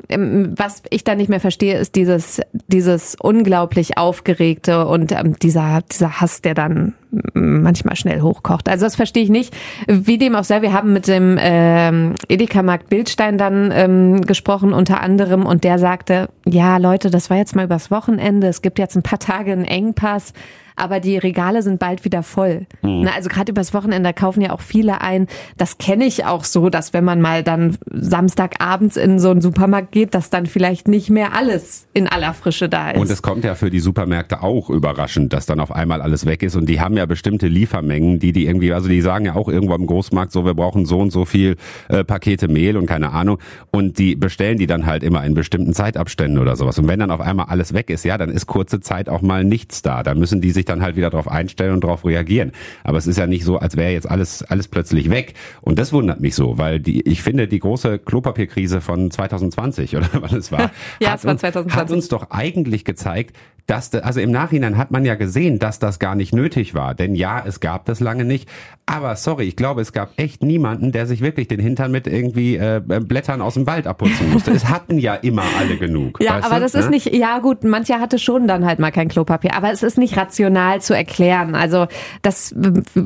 [0.55, 6.21] was ich da nicht mehr verstehe, ist dieses, dieses unglaublich aufgeregte und ähm, dieser, dieser
[6.21, 6.93] Hass, der dann
[7.33, 8.67] manchmal schnell hochkocht.
[8.69, 9.55] Also das verstehe ich nicht.
[9.87, 15.01] Wie dem auch sei, wir haben mit dem ähm, Edeka-Markt Bildstein dann ähm, gesprochen, unter
[15.01, 18.95] anderem, und der sagte, ja Leute, das war jetzt mal übers Wochenende, es gibt jetzt
[18.95, 20.33] ein paar Tage einen Engpass
[20.77, 22.67] aber die Regale sind bald wieder voll.
[22.83, 23.01] Mhm.
[23.01, 25.27] Na, also gerade übers Wochenende kaufen ja auch viele ein.
[25.57, 29.91] Das kenne ich auch so, dass wenn man mal dann Samstagabends in so einen Supermarkt
[29.91, 33.01] geht, dass dann vielleicht nicht mehr alles in aller Frische da ist.
[33.01, 36.43] Und es kommt ja für die Supermärkte auch überraschend, dass dann auf einmal alles weg
[36.43, 39.47] ist und die haben ja bestimmte Liefermengen, die die irgendwie, also die sagen ja auch
[39.47, 41.55] irgendwo im Großmarkt so, wir brauchen so und so viel
[41.89, 43.39] äh, Pakete Mehl und keine Ahnung
[43.71, 46.77] und die bestellen die dann halt immer in bestimmten Zeitabständen oder sowas.
[46.79, 49.43] Und wenn dann auf einmal alles weg ist, ja, dann ist kurze Zeit auch mal
[49.43, 50.03] nichts da.
[50.03, 52.51] Dann müssen die sich dann halt wieder darauf einstellen und darauf reagieren.
[52.83, 55.33] Aber es ist ja nicht so, als wäre jetzt alles, alles plötzlich weg.
[55.61, 60.09] Und das wundert mich so, weil die, ich finde, die große Klopapierkrise von 2020 oder
[60.13, 61.65] wann es war, ja, hat, es war 2020.
[61.65, 63.35] Uns, hat uns doch eigentlich gezeigt,
[63.67, 66.95] dass, also im Nachhinein hat man ja gesehen, dass das gar nicht nötig war.
[66.95, 68.49] Denn ja, es gab das lange nicht.
[68.85, 72.55] Aber sorry, ich glaube, es gab echt niemanden, der sich wirklich den Hintern mit irgendwie
[72.55, 74.51] äh, Blättern aus dem Wald abputzen musste.
[74.51, 76.19] es hatten ja immer alle genug.
[76.21, 76.61] Ja, aber du?
[76.61, 76.79] das ne?
[76.79, 79.53] ist nicht, ja gut, mancher hatte schon dann halt mal kein Klopapier.
[79.53, 81.53] Aber es ist nicht rational zu erklären.
[81.53, 81.87] Also
[82.21, 82.55] das,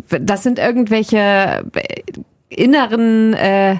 [0.08, 1.65] das sind irgendwelche
[2.50, 3.78] inneren äh,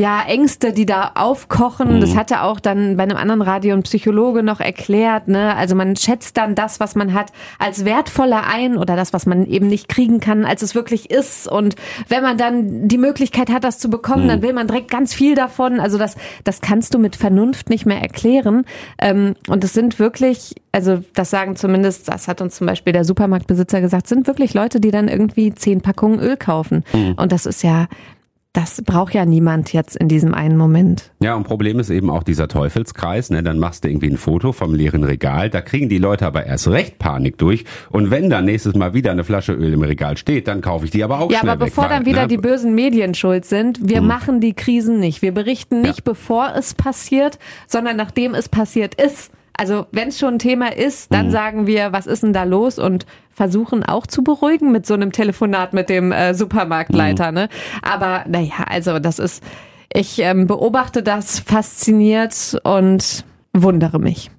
[0.00, 1.96] ja, Ängste, die da aufkochen.
[1.96, 2.00] Mhm.
[2.00, 5.26] Das hatte auch dann bei einem anderen Radio ein Psychologe noch erklärt.
[5.26, 5.56] Ne?
[5.56, 9.44] Also man schätzt dann das, was man hat, als wertvoller ein oder das, was man
[9.46, 11.48] eben nicht kriegen kann, als es wirklich ist.
[11.48, 11.74] Und
[12.06, 14.28] wenn man dann die Möglichkeit hat, das zu bekommen, mhm.
[14.28, 15.80] dann will man direkt ganz viel davon.
[15.80, 18.66] Also das, das kannst du mit Vernunft nicht mehr erklären.
[19.00, 23.04] Ähm, und es sind wirklich, also das sagen zumindest, das hat uns zum Beispiel der
[23.04, 26.84] Supermarktbesitzer gesagt, sind wirklich Leute, die dann irgendwie zehn Packungen Öl kaufen.
[26.92, 27.14] Mhm.
[27.16, 27.88] Und das ist ja
[28.54, 31.12] das braucht ja niemand jetzt in diesem einen Moment.
[31.22, 33.30] Ja, und Problem ist eben auch dieser Teufelskreis.
[33.30, 33.42] Ne?
[33.42, 35.50] Dann machst du irgendwie ein Foto vom leeren Regal.
[35.50, 37.66] Da kriegen die Leute aber erst recht Panik durch.
[37.90, 40.90] Und wenn dann nächstes Mal wieder eine Flasche Öl im Regal steht, dann kaufe ich
[40.90, 42.28] die aber auch ja, schnell Ja, aber bevor weg, dann wieder ne?
[42.28, 44.06] die bösen Medien schuld sind, wir hm.
[44.06, 45.20] machen die Krisen nicht.
[45.20, 46.04] Wir berichten nicht, ja.
[46.04, 49.30] bevor es passiert, sondern nachdem es passiert ist.
[49.58, 51.30] Also wenn es schon ein Thema ist, dann mhm.
[51.32, 55.10] sagen wir, was ist denn da los und versuchen auch zu beruhigen mit so einem
[55.10, 57.32] Telefonat mit dem äh, Supermarktleiter.
[57.32, 57.34] Mhm.
[57.34, 57.48] Ne?
[57.82, 59.42] Aber naja, also das ist,
[59.92, 64.30] ich ähm, beobachte das fasziniert und wundere mich.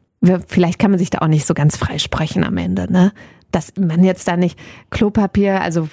[0.47, 3.11] vielleicht kann man sich da auch nicht so ganz freisprechen am Ende, ne?
[3.51, 4.59] Dass man jetzt da nicht
[4.91, 5.89] Klopapier, also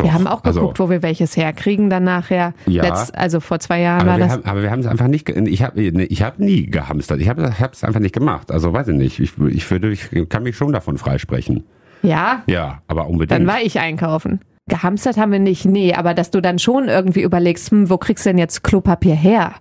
[0.00, 2.52] Doch, wir haben auch also- geguckt, wo wir welches herkriegen dann nachher.
[2.66, 2.82] Ja.
[2.82, 4.32] Letzt, also vor zwei Jahren Aber war wir, das.
[4.34, 7.20] haben, aber wir haben es einfach nicht, ge- ich habe ich hab nie gehamstert.
[7.20, 8.50] Ich habe es einfach nicht gemacht.
[8.50, 9.20] Also weiß ich nicht.
[9.20, 11.64] Ich, ich, würde, ich kann mich schon davon freisprechen.
[12.02, 13.32] Ja, Ja, aber unbedingt.
[13.40, 14.40] dann war ich einkaufen.
[14.68, 18.24] Gehamstert haben wir nicht, nee, aber dass du dann schon irgendwie überlegst, hm, wo kriegst
[18.24, 19.54] du denn jetzt Klopapier her?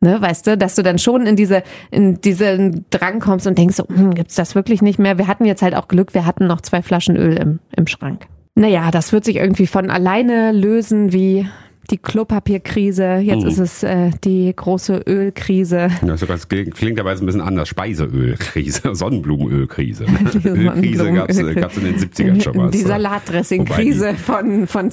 [0.00, 1.62] Ne, weißt du, dass du dann schon in diese,
[1.92, 5.16] in diesen Drang kommst und denkst so, hm, gibt's das wirklich nicht mehr?
[5.18, 8.26] Wir hatten jetzt halt auch Glück, wir hatten noch zwei Flaschen Öl im, im Schrank.
[8.54, 11.48] Naja, das wird sich irgendwie von alleine lösen wie
[11.90, 13.16] die Klopapierkrise.
[13.16, 13.48] Jetzt Mhm.
[13.48, 15.88] ist es äh, die große Ölkrise.
[16.06, 17.68] Ja, so ganz, klingt jetzt ein bisschen anders.
[17.68, 20.04] Speiseölkrise, Sonnenblumenölkrise.
[20.32, 21.54] Die Ölkrise gab's Sonnenblumenölkrise.
[21.54, 22.70] gab's in den 70ern schon was.
[22.70, 24.90] Die Salatdressing-Krise von, von Ja, die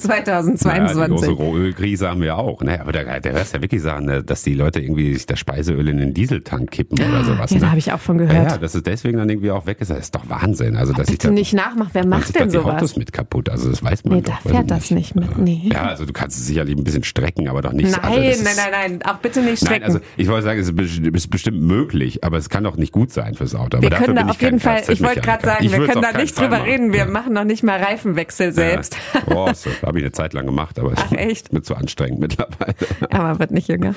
[0.56, 1.08] 2022.
[1.08, 2.62] große Rohölkrise haben wir auch.
[2.62, 2.80] Ne?
[2.80, 5.88] Aber da, da du ja wirklich sagen, ne, dass die Leute irgendwie sich das Speiseöl
[5.88, 7.50] in den Dieseltank kippen oder sowas.
[7.50, 7.60] ja, ne?
[7.62, 8.50] da habe ich auch von ja, gehört.
[8.52, 10.76] ja, dass es deswegen dann irgendwie auch weg ist, das ist doch Wahnsinn.
[10.76, 11.90] Also, dass ich Bitte da, nicht nachmachen.
[11.92, 12.74] Wer macht denn die sowas?
[12.76, 13.48] Autos mit kaputt.
[13.48, 14.38] Also, das weiß man Nee, doch.
[14.42, 15.38] da fährt das nicht mit.
[15.38, 15.70] Nee.
[15.72, 17.90] Ja, also du kannst es sicherlich ein bisschen strecken, aber doch nicht.
[17.90, 19.02] Nein, also nein, nein, nein.
[19.04, 19.82] Auch bitte nicht strecken.
[19.82, 22.76] Nein, also ich wollte sagen, es ist bes- ist bestimmt möglich, aber es kann doch
[22.76, 23.78] nicht gut sein fürs Auto.
[23.78, 26.12] Aber wir können da auf jeden Fall, ich wollte gerade sagen, Ich wir können da
[26.16, 26.62] nicht drüber machen.
[26.64, 26.92] reden.
[26.92, 27.06] Wir Ja.
[27.06, 28.96] machen noch nicht mal Reifenwechsel selbst.
[29.14, 29.20] Ja.
[29.36, 31.46] Oh, so, habe ich eine Zeit lang gemacht, aber Ach, echt?
[31.46, 32.74] ist mir zu anstrengend mittlerweile.
[33.10, 33.94] Aber wird nicht jünger.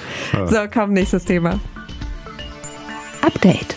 [0.48, 1.60] So, komm, nächstes Thema.
[3.22, 3.76] Update.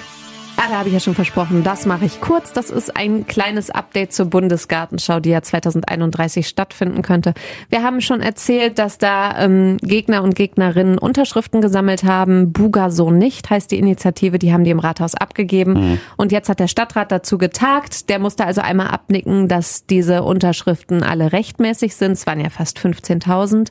[0.58, 2.52] Ah, da habe ich ja schon versprochen, das mache ich kurz.
[2.54, 7.34] Das ist ein kleines Update zur Bundesgartenschau, die ja 2031 stattfinden könnte.
[7.68, 12.52] Wir haben schon erzählt, dass da ähm, Gegner und Gegnerinnen Unterschriften gesammelt haben.
[12.52, 16.00] Buga so nicht heißt die Initiative, die haben die im Rathaus abgegeben.
[16.16, 18.08] Und jetzt hat der Stadtrat dazu getagt.
[18.08, 22.12] Der musste also einmal abnicken, dass diese Unterschriften alle rechtmäßig sind.
[22.12, 23.68] Es waren ja fast 15.000.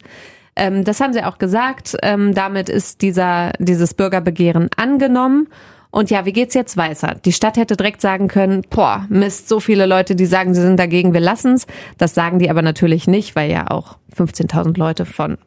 [0.56, 1.98] Ähm, das haben sie auch gesagt.
[2.04, 5.48] Ähm, damit ist dieser, dieses Bürgerbegehren angenommen.
[5.96, 7.16] Und ja, wie geht's jetzt weiter?
[7.24, 10.78] Die Stadt hätte direkt sagen können, boah, Mist, so viele Leute, die sagen, sie sind
[10.78, 11.68] dagegen, wir lassen's.
[11.98, 15.38] Das sagen die aber natürlich nicht, weil ja auch 15.000 Leute von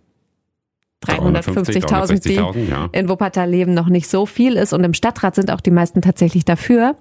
[1.05, 2.89] 350.000, die 360.000, ja.
[2.93, 4.73] in Wuppertal leben, noch nicht so viel ist.
[4.73, 6.97] Und im Stadtrat sind auch die meisten tatsächlich dafür.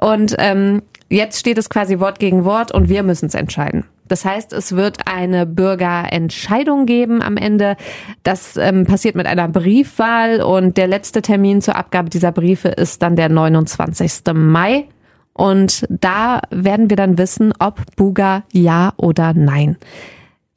[0.00, 3.84] Und ähm, jetzt steht es quasi Wort gegen Wort und wir müssen es entscheiden.
[4.08, 7.76] Das heißt, es wird eine Bürgerentscheidung geben am Ende.
[8.24, 13.02] Das ähm, passiert mit einer Briefwahl und der letzte Termin zur Abgabe dieser Briefe ist
[13.02, 14.34] dann der 29.
[14.34, 14.86] Mai.
[15.32, 19.76] Und da werden wir dann wissen, ob Buga ja oder nein.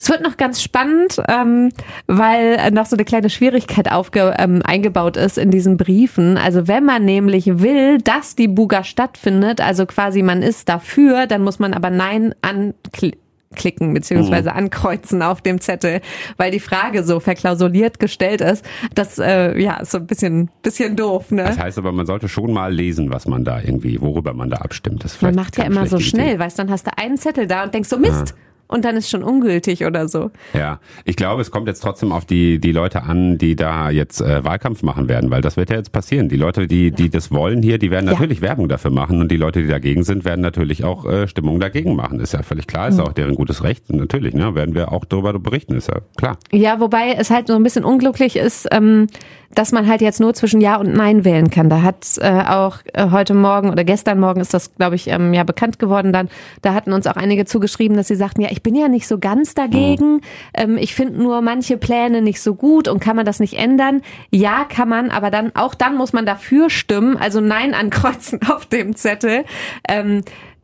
[0.04, 1.70] Es wird noch ganz spannend, ähm,
[2.08, 6.38] weil noch so eine kleine Schwierigkeit aufge, ähm, eingebaut ist in diesen Briefen.
[6.38, 11.42] Also wenn man nämlich will, dass die Buga stattfindet, also quasi man ist dafür, dann
[11.42, 14.58] muss man aber Nein anklicken beziehungsweise Mhm.
[14.58, 16.02] ankreuzen auf dem Zettel,
[16.36, 18.66] weil die Frage so verklausuliert gestellt ist.
[18.94, 21.46] Das äh, ja ist so ein bisschen bisschen doof, ne?
[21.46, 24.58] Das heißt aber, man sollte schon mal lesen, was man da irgendwie, worüber man da
[24.58, 25.06] abstimmt.
[25.06, 26.40] Das Man macht ja immer so schnell, Idee.
[26.40, 28.36] weißt, dann hast du einen Zettel da und denkst so Mist
[28.74, 30.32] und dann ist schon ungültig oder so.
[30.54, 34.20] Ja, ich glaube, es kommt jetzt trotzdem auf die die Leute an, die da jetzt
[34.22, 36.28] äh, Wahlkampf machen werden, weil das wird ja jetzt passieren.
[36.30, 38.14] Die Leute, die die das wollen hier, die werden Ja.
[38.14, 41.60] natürlich Werbung dafür machen und die Leute, die dagegen sind, werden natürlich auch äh, Stimmung
[41.60, 42.20] dagegen machen.
[42.20, 43.04] Ist ja völlig klar, ist Mhm.
[43.04, 43.90] auch deren gutes Recht.
[43.90, 46.38] Und natürlich, ne, werden wir auch darüber berichten, ist ja klar.
[46.52, 49.08] Ja, wobei es halt so ein bisschen unglücklich ist, ähm,
[49.56, 51.70] dass man halt jetzt nur zwischen Ja und Nein wählen kann.
[51.70, 55.32] Da hat äh, auch äh, heute Morgen oder gestern Morgen ist das, glaube ich, ähm,
[55.32, 56.30] ja bekannt geworden dann.
[56.64, 59.20] Da hatten uns auch einige zugeschrieben, dass sie sagten, ja, ich bin ja nicht so
[59.20, 60.22] ganz dagegen.
[60.54, 64.02] Ähm, ich finde nur manche Pläne nicht so gut und kann man das nicht ändern?
[64.32, 68.66] Ja, kann man, aber dann auch dann muss man dafür stimmen, also Nein ankreuzen auf
[68.66, 69.46] dem Zettel.
[69.88, 70.24] Ähm,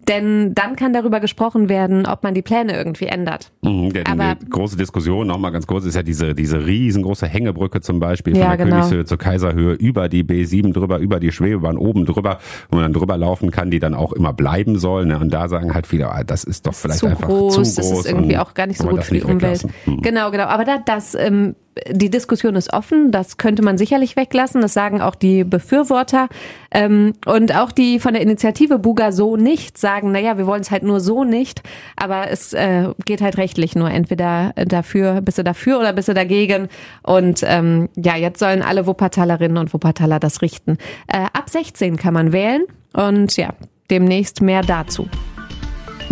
[0.10, 3.52] denn dann kann darüber gesprochen werden, ob man die Pläne irgendwie ändert.
[3.62, 7.80] Mhm, denn Aber- die große Diskussion, nochmal ganz kurz, ist ja diese, diese riesengroße Hängebrücke
[7.82, 8.78] zum Beispiel von Ja, der genau.
[8.78, 12.94] Königshöhe zur Kaiserhöhe über die B7 drüber, über die Schwebebahn oben drüber, wo man dann
[12.94, 15.06] drüber laufen kann, die dann auch immer bleiben soll.
[15.06, 15.20] Ne?
[15.20, 17.76] Und da sagen halt viele, ah, das ist doch vielleicht zu einfach groß, zu groß.
[17.76, 19.64] das ist irgendwie auch gar nicht so gut für die Umwelt.
[19.86, 20.02] Mhm.
[20.02, 20.46] Genau, genau.
[20.46, 21.56] Aber da, das, ähm,
[21.90, 26.30] die Diskussion ist offen, das könnte man sicherlich weglassen, das sagen auch die Befürworter.
[26.72, 30.72] Ähm, und auch die von der Initiative Buga so nicht sagen, naja, wir wollen es
[30.72, 31.64] halt nur so nicht,
[31.96, 36.14] aber es äh, geht halt rechtlich nur entweder dafür, bist du dafür oder bist du
[36.14, 36.70] dagegen.
[37.04, 40.78] Und ähm, ja, jetzt sollen alle Wuppertalerinnen und Wuppertaler das richten.
[41.08, 42.64] Äh, ab 16 kann man wählen
[42.94, 43.54] und ja,
[43.90, 45.10] demnächst mehr dazu.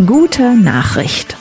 [0.04, 1.37] Gute Nachricht.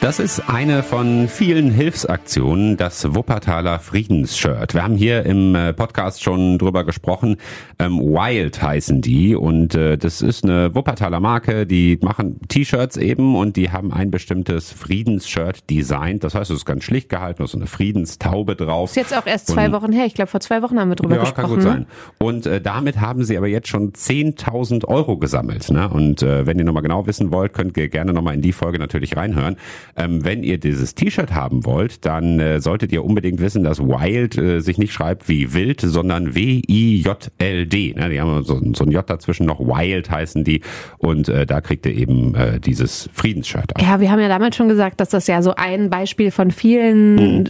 [0.00, 4.72] Das ist eine von vielen Hilfsaktionen, das Wuppertaler Friedensshirt.
[4.72, 7.36] Wir haben hier im äh, Podcast schon drüber gesprochen.
[7.80, 13.34] Ähm, Wild heißen die und äh, das ist eine Wuppertaler Marke, die machen T-Shirts eben
[13.34, 16.22] und die haben ein bestimmtes Friedensshirt designt.
[16.22, 18.90] Das heißt, es ist ganz schlicht gehalten, ist so eine Friedenstaube drauf.
[18.90, 20.06] Ist jetzt auch erst zwei und, Wochen her.
[20.06, 21.42] Ich glaube, vor zwei Wochen haben wir drüber ja, gesprochen.
[21.42, 21.86] kann gut sein.
[22.18, 25.68] Und äh, damit haben sie aber jetzt schon 10.000 Euro gesammelt.
[25.72, 25.88] Ne?
[25.88, 28.78] Und äh, wenn ihr nochmal genau wissen wollt, könnt ihr gerne nochmal in die Folge
[28.78, 29.56] natürlich reinhören.
[29.98, 34.38] Ähm, wenn ihr dieses T-Shirt haben wollt, dann äh, solltet ihr unbedingt wissen, dass Wild
[34.38, 37.94] äh, sich nicht schreibt wie wild, sondern W-I-J-L-D.
[37.96, 38.08] Ne?
[38.08, 39.60] Die haben so, so ein J dazwischen noch.
[39.60, 40.62] Wild heißen die.
[40.98, 43.74] Und äh, da kriegt ihr eben äh, dieses Friedensshirt.
[43.76, 43.82] Auch.
[43.82, 47.40] Ja, wir haben ja damals schon gesagt, dass das ja so ein Beispiel von vielen
[47.40, 47.44] mhm.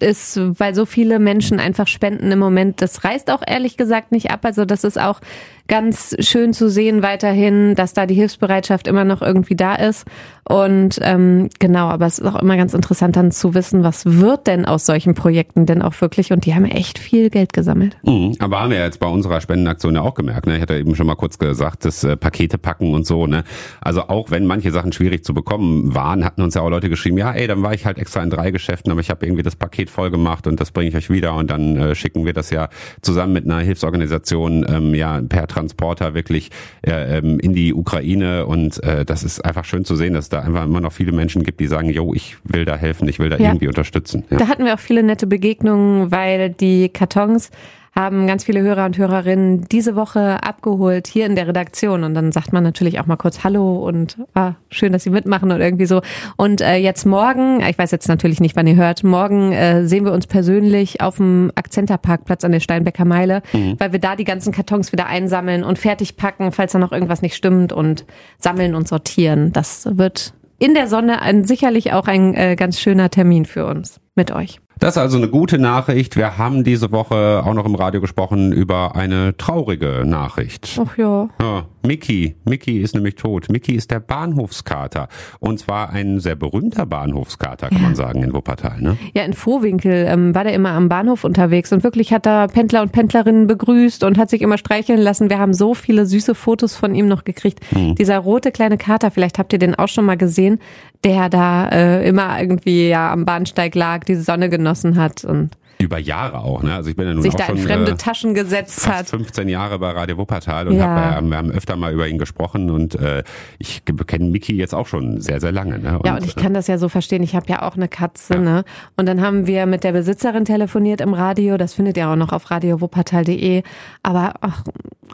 [0.00, 2.80] ist, weil so viele Menschen einfach spenden im Moment.
[2.80, 4.44] Das reißt auch ehrlich gesagt nicht ab.
[4.44, 5.20] Also das ist auch
[5.68, 10.06] ganz schön zu sehen weiterhin, dass da die Hilfsbereitschaft immer noch irgendwie da ist.
[10.44, 14.48] Und ähm, genau, aber es ist auch immer ganz interessant dann zu wissen, was wird
[14.48, 16.32] denn aus solchen Projekten denn auch wirklich?
[16.32, 17.96] Und die haben echt viel Geld gesammelt.
[18.02, 20.46] Mhm, aber haben wir jetzt bei unserer Spendenaktion ja auch gemerkt.
[20.46, 20.56] Ne?
[20.56, 23.26] Ich hatte eben schon mal kurz gesagt, das äh, Pakete packen und so.
[23.28, 23.44] Ne?
[23.80, 27.18] Also auch wenn manche Sachen schwierig zu bekommen waren, hatten uns ja auch Leute geschrieben,
[27.18, 29.54] ja, ey, dann war ich halt extra in drei Geschäften, aber ich habe irgendwie das
[29.54, 32.50] Paket voll gemacht und das bringe ich euch wieder und dann äh, schicken wir das
[32.50, 32.68] ja
[33.00, 36.50] zusammen mit einer Hilfsorganisation ähm, ja per Transporter wirklich
[36.84, 40.40] äh, ähm, in die Ukraine und äh, das ist einfach schön zu sehen, dass da
[40.40, 43.28] einfach immer noch viele Menschen gibt, die sagen, yo, ich will da helfen, ich will
[43.28, 43.48] da ja.
[43.48, 44.24] irgendwie unterstützen.
[44.30, 44.38] Ja.
[44.38, 47.50] Da hatten wir auch viele nette Begegnungen, weil die Kartons
[47.94, 52.04] haben ganz viele Hörer und Hörerinnen diese Woche abgeholt hier in der Redaktion.
[52.04, 55.50] Und dann sagt man natürlich auch mal kurz Hallo und ah, schön, dass Sie mitmachen
[55.50, 56.00] und irgendwie so.
[56.36, 60.06] Und äh, jetzt morgen, ich weiß jetzt natürlich nicht, wann ihr hört, morgen äh, sehen
[60.06, 63.76] wir uns persönlich auf dem Akzenterparkplatz an der Steinbecker Meile, mhm.
[63.78, 67.20] weil wir da die ganzen Kartons wieder einsammeln und fertig packen, falls da noch irgendwas
[67.20, 68.06] nicht stimmt und
[68.38, 69.52] sammeln und sortieren.
[69.52, 74.00] Das wird in der Sonne ein, sicherlich auch ein äh, ganz schöner Termin für uns
[74.14, 74.60] mit euch.
[74.82, 76.16] Das ist also eine gute Nachricht.
[76.16, 80.76] Wir haben diese Woche auch noch im Radio gesprochen über eine traurige Nachricht.
[80.84, 81.28] Ach ja.
[81.40, 82.34] ja Mickey.
[82.44, 83.48] Mickey ist nämlich tot.
[83.48, 85.06] Mickey ist der Bahnhofskater.
[85.38, 87.84] Und zwar ein sehr berühmter Bahnhofskater, kann ja.
[87.84, 88.80] man sagen, in Wuppertal.
[88.80, 88.96] Ne?
[89.14, 92.82] Ja, in Vohwinkel ähm, war der immer am Bahnhof unterwegs und wirklich hat da Pendler
[92.82, 95.30] und Pendlerinnen begrüßt und hat sich immer streicheln lassen.
[95.30, 97.60] Wir haben so viele süße Fotos von ihm noch gekriegt.
[97.70, 97.94] Hm.
[97.94, 100.58] Dieser rote kleine Kater, vielleicht habt ihr den auch schon mal gesehen,
[101.04, 105.50] der da äh, immer irgendwie ja am Bahnsteig lag, die Sonne genossen hat und
[105.82, 106.74] über Jahre auch, ne?
[106.74, 109.08] Also ich bin ja nun sich auch da schon, in fremde äh, Taschen gesetzt hat.
[109.08, 110.86] 15 Jahre bei Radio Wuppertal und ja.
[110.86, 113.24] hab, äh, wir haben öfter mal über ihn gesprochen und äh,
[113.58, 115.78] ich kenne Mickey jetzt auch schon sehr, sehr lange.
[115.78, 115.98] Ne?
[115.98, 117.22] Und, ja, und ich kann das ja so verstehen.
[117.22, 118.40] Ich habe ja auch eine Katze, ja.
[118.40, 118.64] ne?
[118.96, 121.56] Und dann haben wir mit der Besitzerin telefoniert im Radio.
[121.56, 123.62] Das findet ihr auch noch auf radiowuppertal.de.
[124.02, 124.64] Aber ach,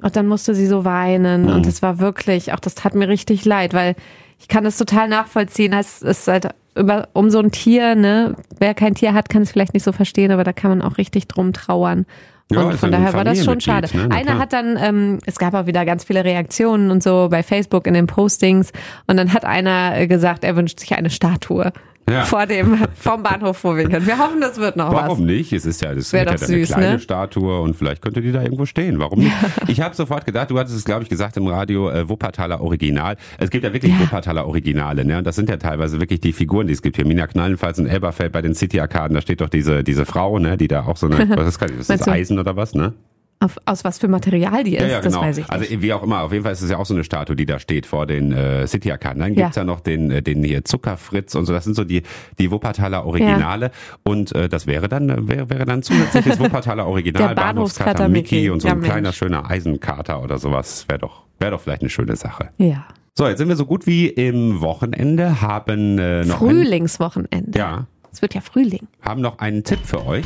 [0.02, 1.52] und dann musste sie so weinen mhm.
[1.52, 3.96] und es war wirklich, auch das tat mir richtig leid, weil
[4.38, 5.72] ich kann das total nachvollziehen.
[5.72, 8.36] Es ist halt über, um so ein Tier, ne?
[8.58, 10.98] Wer kein Tier hat, kann es vielleicht nicht so verstehen, aber da kann man auch
[10.98, 12.06] richtig drum trauern.
[12.50, 13.94] Und ja, von daher war das schon schade.
[13.94, 14.08] Ne?
[14.10, 17.86] Einer hat dann, ähm, es gab auch wieder ganz viele Reaktionen und so bei Facebook
[17.86, 18.72] in den Postings
[19.06, 21.72] und dann hat einer gesagt, er wünscht sich eine Statue
[22.10, 22.24] ja.
[22.24, 24.06] vor dem vom Bahnhof Vorwinkeln.
[24.06, 25.08] Wir hoffen, das wird noch Warum was.
[25.08, 25.52] Warum nicht?
[25.52, 27.00] Es ist ja das wäre doch süß, eine kleine ne?
[27.00, 28.98] Statue und vielleicht könnte die da irgendwo stehen.
[28.98, 29.32] Warum nicht?
[29.68, 33.16] Ich habe sofort gedacht, du hattest es glaube ich gesagt im Radio äh, Wuppertaler Original.
[33.38, 34.00] Es gibt ja wirklich ja.
[34.00, 35.18] Wuppertaler Originale, ne?
[35.18, 37.06] Und das sind ja teilweise wirklich die Figuren, die es gibt hier.
[37.08, 40.56] Mina Knallenfalls und Elberfeld bei den City Arkaden, da steht doch diese diese Frau, ne,
[40.56, 41.70] die da auch so eine was ist das?
[41.70, 42.94] Ist das Eisen oder was, ne?
[43.40, 45.12] Auf, aus was für Material die ist, ja, ja, genau.
[45.12, 45.70] das weiß ich also, nicht.
[45.70, 47.46] Also wie auch immer, auf jeden Fall ist es ja auch so eine Statue, die
[47.46, 49.20] da steht vor den äh, City Arkaden.
[49.20, 49.62] Dann gibt's ja.
[49.62, 51.52] ja noch den, äh, den hier Zuckerfritz und so.
[51.52, 52.02] Das sind so die,
[52.40, 53.66] die Wuppertaler Originale.
[53.66, 53.72] Ja.
[54.02, 58.60] Und äh, das wäre dann, äh, wäre, wäre dann zusätzliches Wuppertaler Original, Bahnhofskater Mickey und
[58.60, 60.86] so ein kleiner schöner Eisenkater oder sowas.
[60.88, 62.50] Wäre doch, wäre doch vielleicht eine schöne Sache.
[62.58, 62.86] Ja.
[63.14, 66.38] So, jetzt sind wir so gut wie im Wochenende, haben äh, noch.
[66.38, 67.56] Frühlingswochenende.
[67.58, 67.86] ja.
[68.12, 68.88] Es wird ja Frühling.
[69.02, 70.24] Haben noch einen Tipp für euch.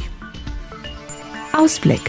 [1.52, 2.00] Ausblick.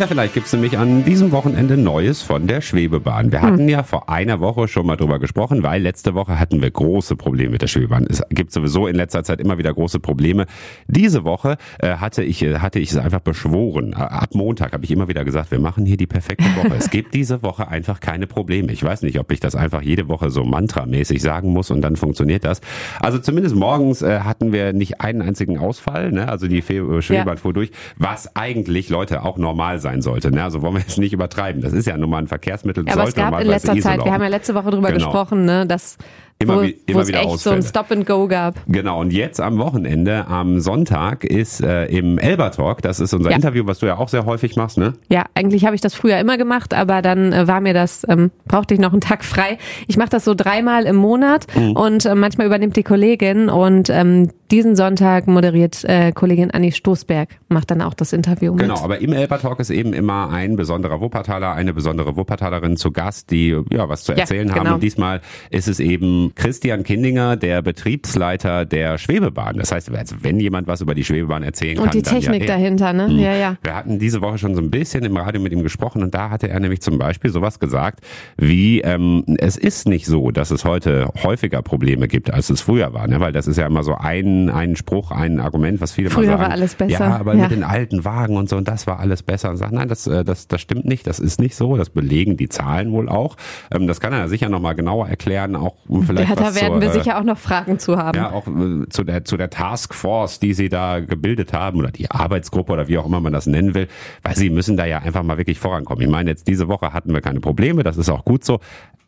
[0.00, 3.32] Ja, vielleicht gibt's nämlich an diesem Wochenende Neues von der Schwebebahn.
[3.32, 3.68] Wir hatten hm.
[3.68, 7.50] ja vor einer Woche schon mal drüber gesprochen, weil letzte Woche hatten wir große Probleme
[7.50, 8.06] mit der Schwebebahn.
[8.08, 10.46] Es gibt sowieso in letzter Zeit immer wieder große Probleme.
[10.86, 13.92] Diese Woche äh, hatte ich äh, hatte ich es einfach beschworen.
[13.92, 16.76] Ab Montag habe ich immer wieder gesagt, wir machen hier die perfekte Woche.
[16.78, 18.72] es gibt diese Woche einfach keine Probleme.
[18.72, 21.96] Ich weiß nicht, ob ich das einfach jede Woche so mantramäßig sagen muss und dann
[21.96, 22.62] funktioniert das.
[23.00, 26.10] Also zumindest morgens äh, hatten wir nicht einen einzigen Ausfall.
[26.10, 26.26] Ne?
[26.26, 27.36] Also die äh, Schwebebahn ja.
[27.36, 30.30] fuhr durch, was eigentlich Leute auch normal sein sein sollte.
[30.30, 30.42] Ne?
[30.42, 31.60] Also wollen wir jetzt nicht übertreiben.
[31.60, 32.84] Das ist ja nun mal ein Verkehrsmittel.
[32.86, 35.06] Ja, aber es gab in letzter Zeit, wir haben ja letzte Woche darüber genau.
[35.06, 35.96] gesprochen, ne, dass
[36.40, 38.56] immer, wo, wie- immer wo es wieder echt so ein Stop and Go gab.
[38.66, 43.30] Genau, und jetzt am Wochenende, am Sonntag, ist äh, im Elber Talk, das ist unser
[43.30, 43.36] Ja.
[43.36, 44.94] Interview, was du ja auch sehr häufig machst, ne?
[45.10, 48.30] Ja, eigentlich habe ich das früher immer gemacht, aber dann äh, war mir das, ähm,
[48.46, 49.58] brauchte ich noch einen Tag frei.
[49.86, 51.72] Ich mache das so dreimal im Monat Mhm.
[51.72, 57.28] und äh, manchmal übernimmt die Kollegin und ähm, diesen Sonntag moderiert äh, Kollegin Anni Stoßberg,
[57.48, 58.62] macht dann auch das Interview mit.
[58.62, 62.90] Genau, aber im Elber Talk ist eben immer ein besonderer Wuppertaler, eine besondere Wuppertalerin zu
[62.90, 64.58] Gast, die ja was zu Ja, erzählen haben.
[64.64, 64.74] genau.
[64.74, 69.56] Und diesmal ist es eben Christian Kindinger, der Betriebsleiter der Schwebebahn.
[69.58, 72.48] Das heißt, also wenn jemand was über die Schwebebahn erzählen kann, Und die Technik ja
[72.50, 72.56] er.
[72.58, 73.08] dahinter, ne?
[73.08, 73.18] Mhm.
[73.18, 73.56] Ja, ja.
[73.62, 76.30] Wir hatten diese Woche schon so ein bisschen im Radio mit ihm gesprochen und da
[76.30, 78.00] hatte er nämlich zum Beispiel sowas gesagt
[78.36, 82.92] wie, ähm, es ist nicht so, dass es heute häufiger Probleme gibt, als es früher
[82.94, 83.20] war, ne?
[83.20, 86.26] weil das ist ja immer so ein, ein Spruch, ein Argument, was viele mal Früher
[86.26, 86.42] sagen.
[86.42, 86.90] war alles besser.
[87.06, 87.42] Ja, aber Ja.
[87.42, 89.50] mit den alten Wagen und so und das war alles besser.
[89.50, 92.36] Und sagen, nein, das, äh, das, das stimmt nicht, das ist nicht so, das belegen
[92.36, 93.36] die Zahlen wohl auch.
[93.72, 96.80] Ähm, das kann er sicher nochmal genauer erklären, auch um vielleicht Ja, da werden zur,
[96.80, 98.16] wir äh, sicher auch noch Fragen zu haben.
[98.16, 102.10] ja, auch äh, zu der, zu der Taskforce, die sie da gebildet haben oder die
[102.10, 103.88] Arbeitsgruppe oder wie auch immer man das nennen will,
[104.22, 106.02] weil sie müssen da ja einfach mal wirklich vorankommen.
[106.04, 108.60] Ich meine, jetzt diese Woche hatten wir keine Probleme, das ist auch gut so,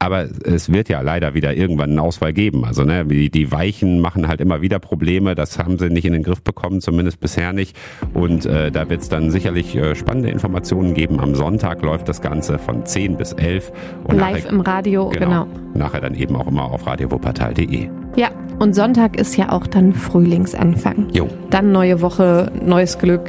[0.02, 2.64] aber es wird ja leider wieder irgendwann einen Ausfall geben.
[2.64, 6.12] Also ne, die, die Weichen machen halt immer wieder Probleme, das haben sie nicht in
[6.12, 7.76] den Griff bekommen, zumindest bisher nicht.
[8.12, 11.20] Und äh, da wird es dann sicherlich äh, spannende Informationen geben.
[11.20, 13.70] Am Sonntag läuft das Ganze von 10 bis 11.
[14.02, 15.46] Und Live im Radio, genau.
[15.74, 17.88] Nachher dann eben auch immer auf radiowuppertal.de.
[18.16, 18.28] Ja,
[18.58, 21.08] und Sonntag ist ja auch dann Frühlingsanfang.
[21.12, 21.28] Jo.
[21.50, 23.28] Dann neue Woche, neues Glück,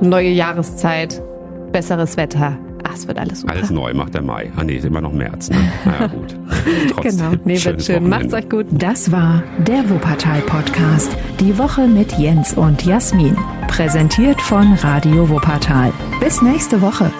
[0.00, 1.22] neue Jahreszeit,
[1.72, 2.58] besseres Wetter.
[2.84, 3.54] Ach, es wird alles super.
[3.54, 4.50] Alles neu macht der Mai.
[4.56, 5.50] Ah nee, ist immer noch März.
[5.50, 5.56] Ne?
[5.84, 6.36] Na ja, gut.
[6.94, 8.08] Trotzdem, genau, nee, wird schön.
[8.08, 8.66] Macht's euch gut.
[8.70, 11.16] Das war der Wuppertal-Podcast.
[11.40, 13.36] Die Woche mit Jens und Jasmin.
[13.66, 15.92] Präsentiert von Radio Wuppertal.
[16.20, 17.10] Bis nächste Woche.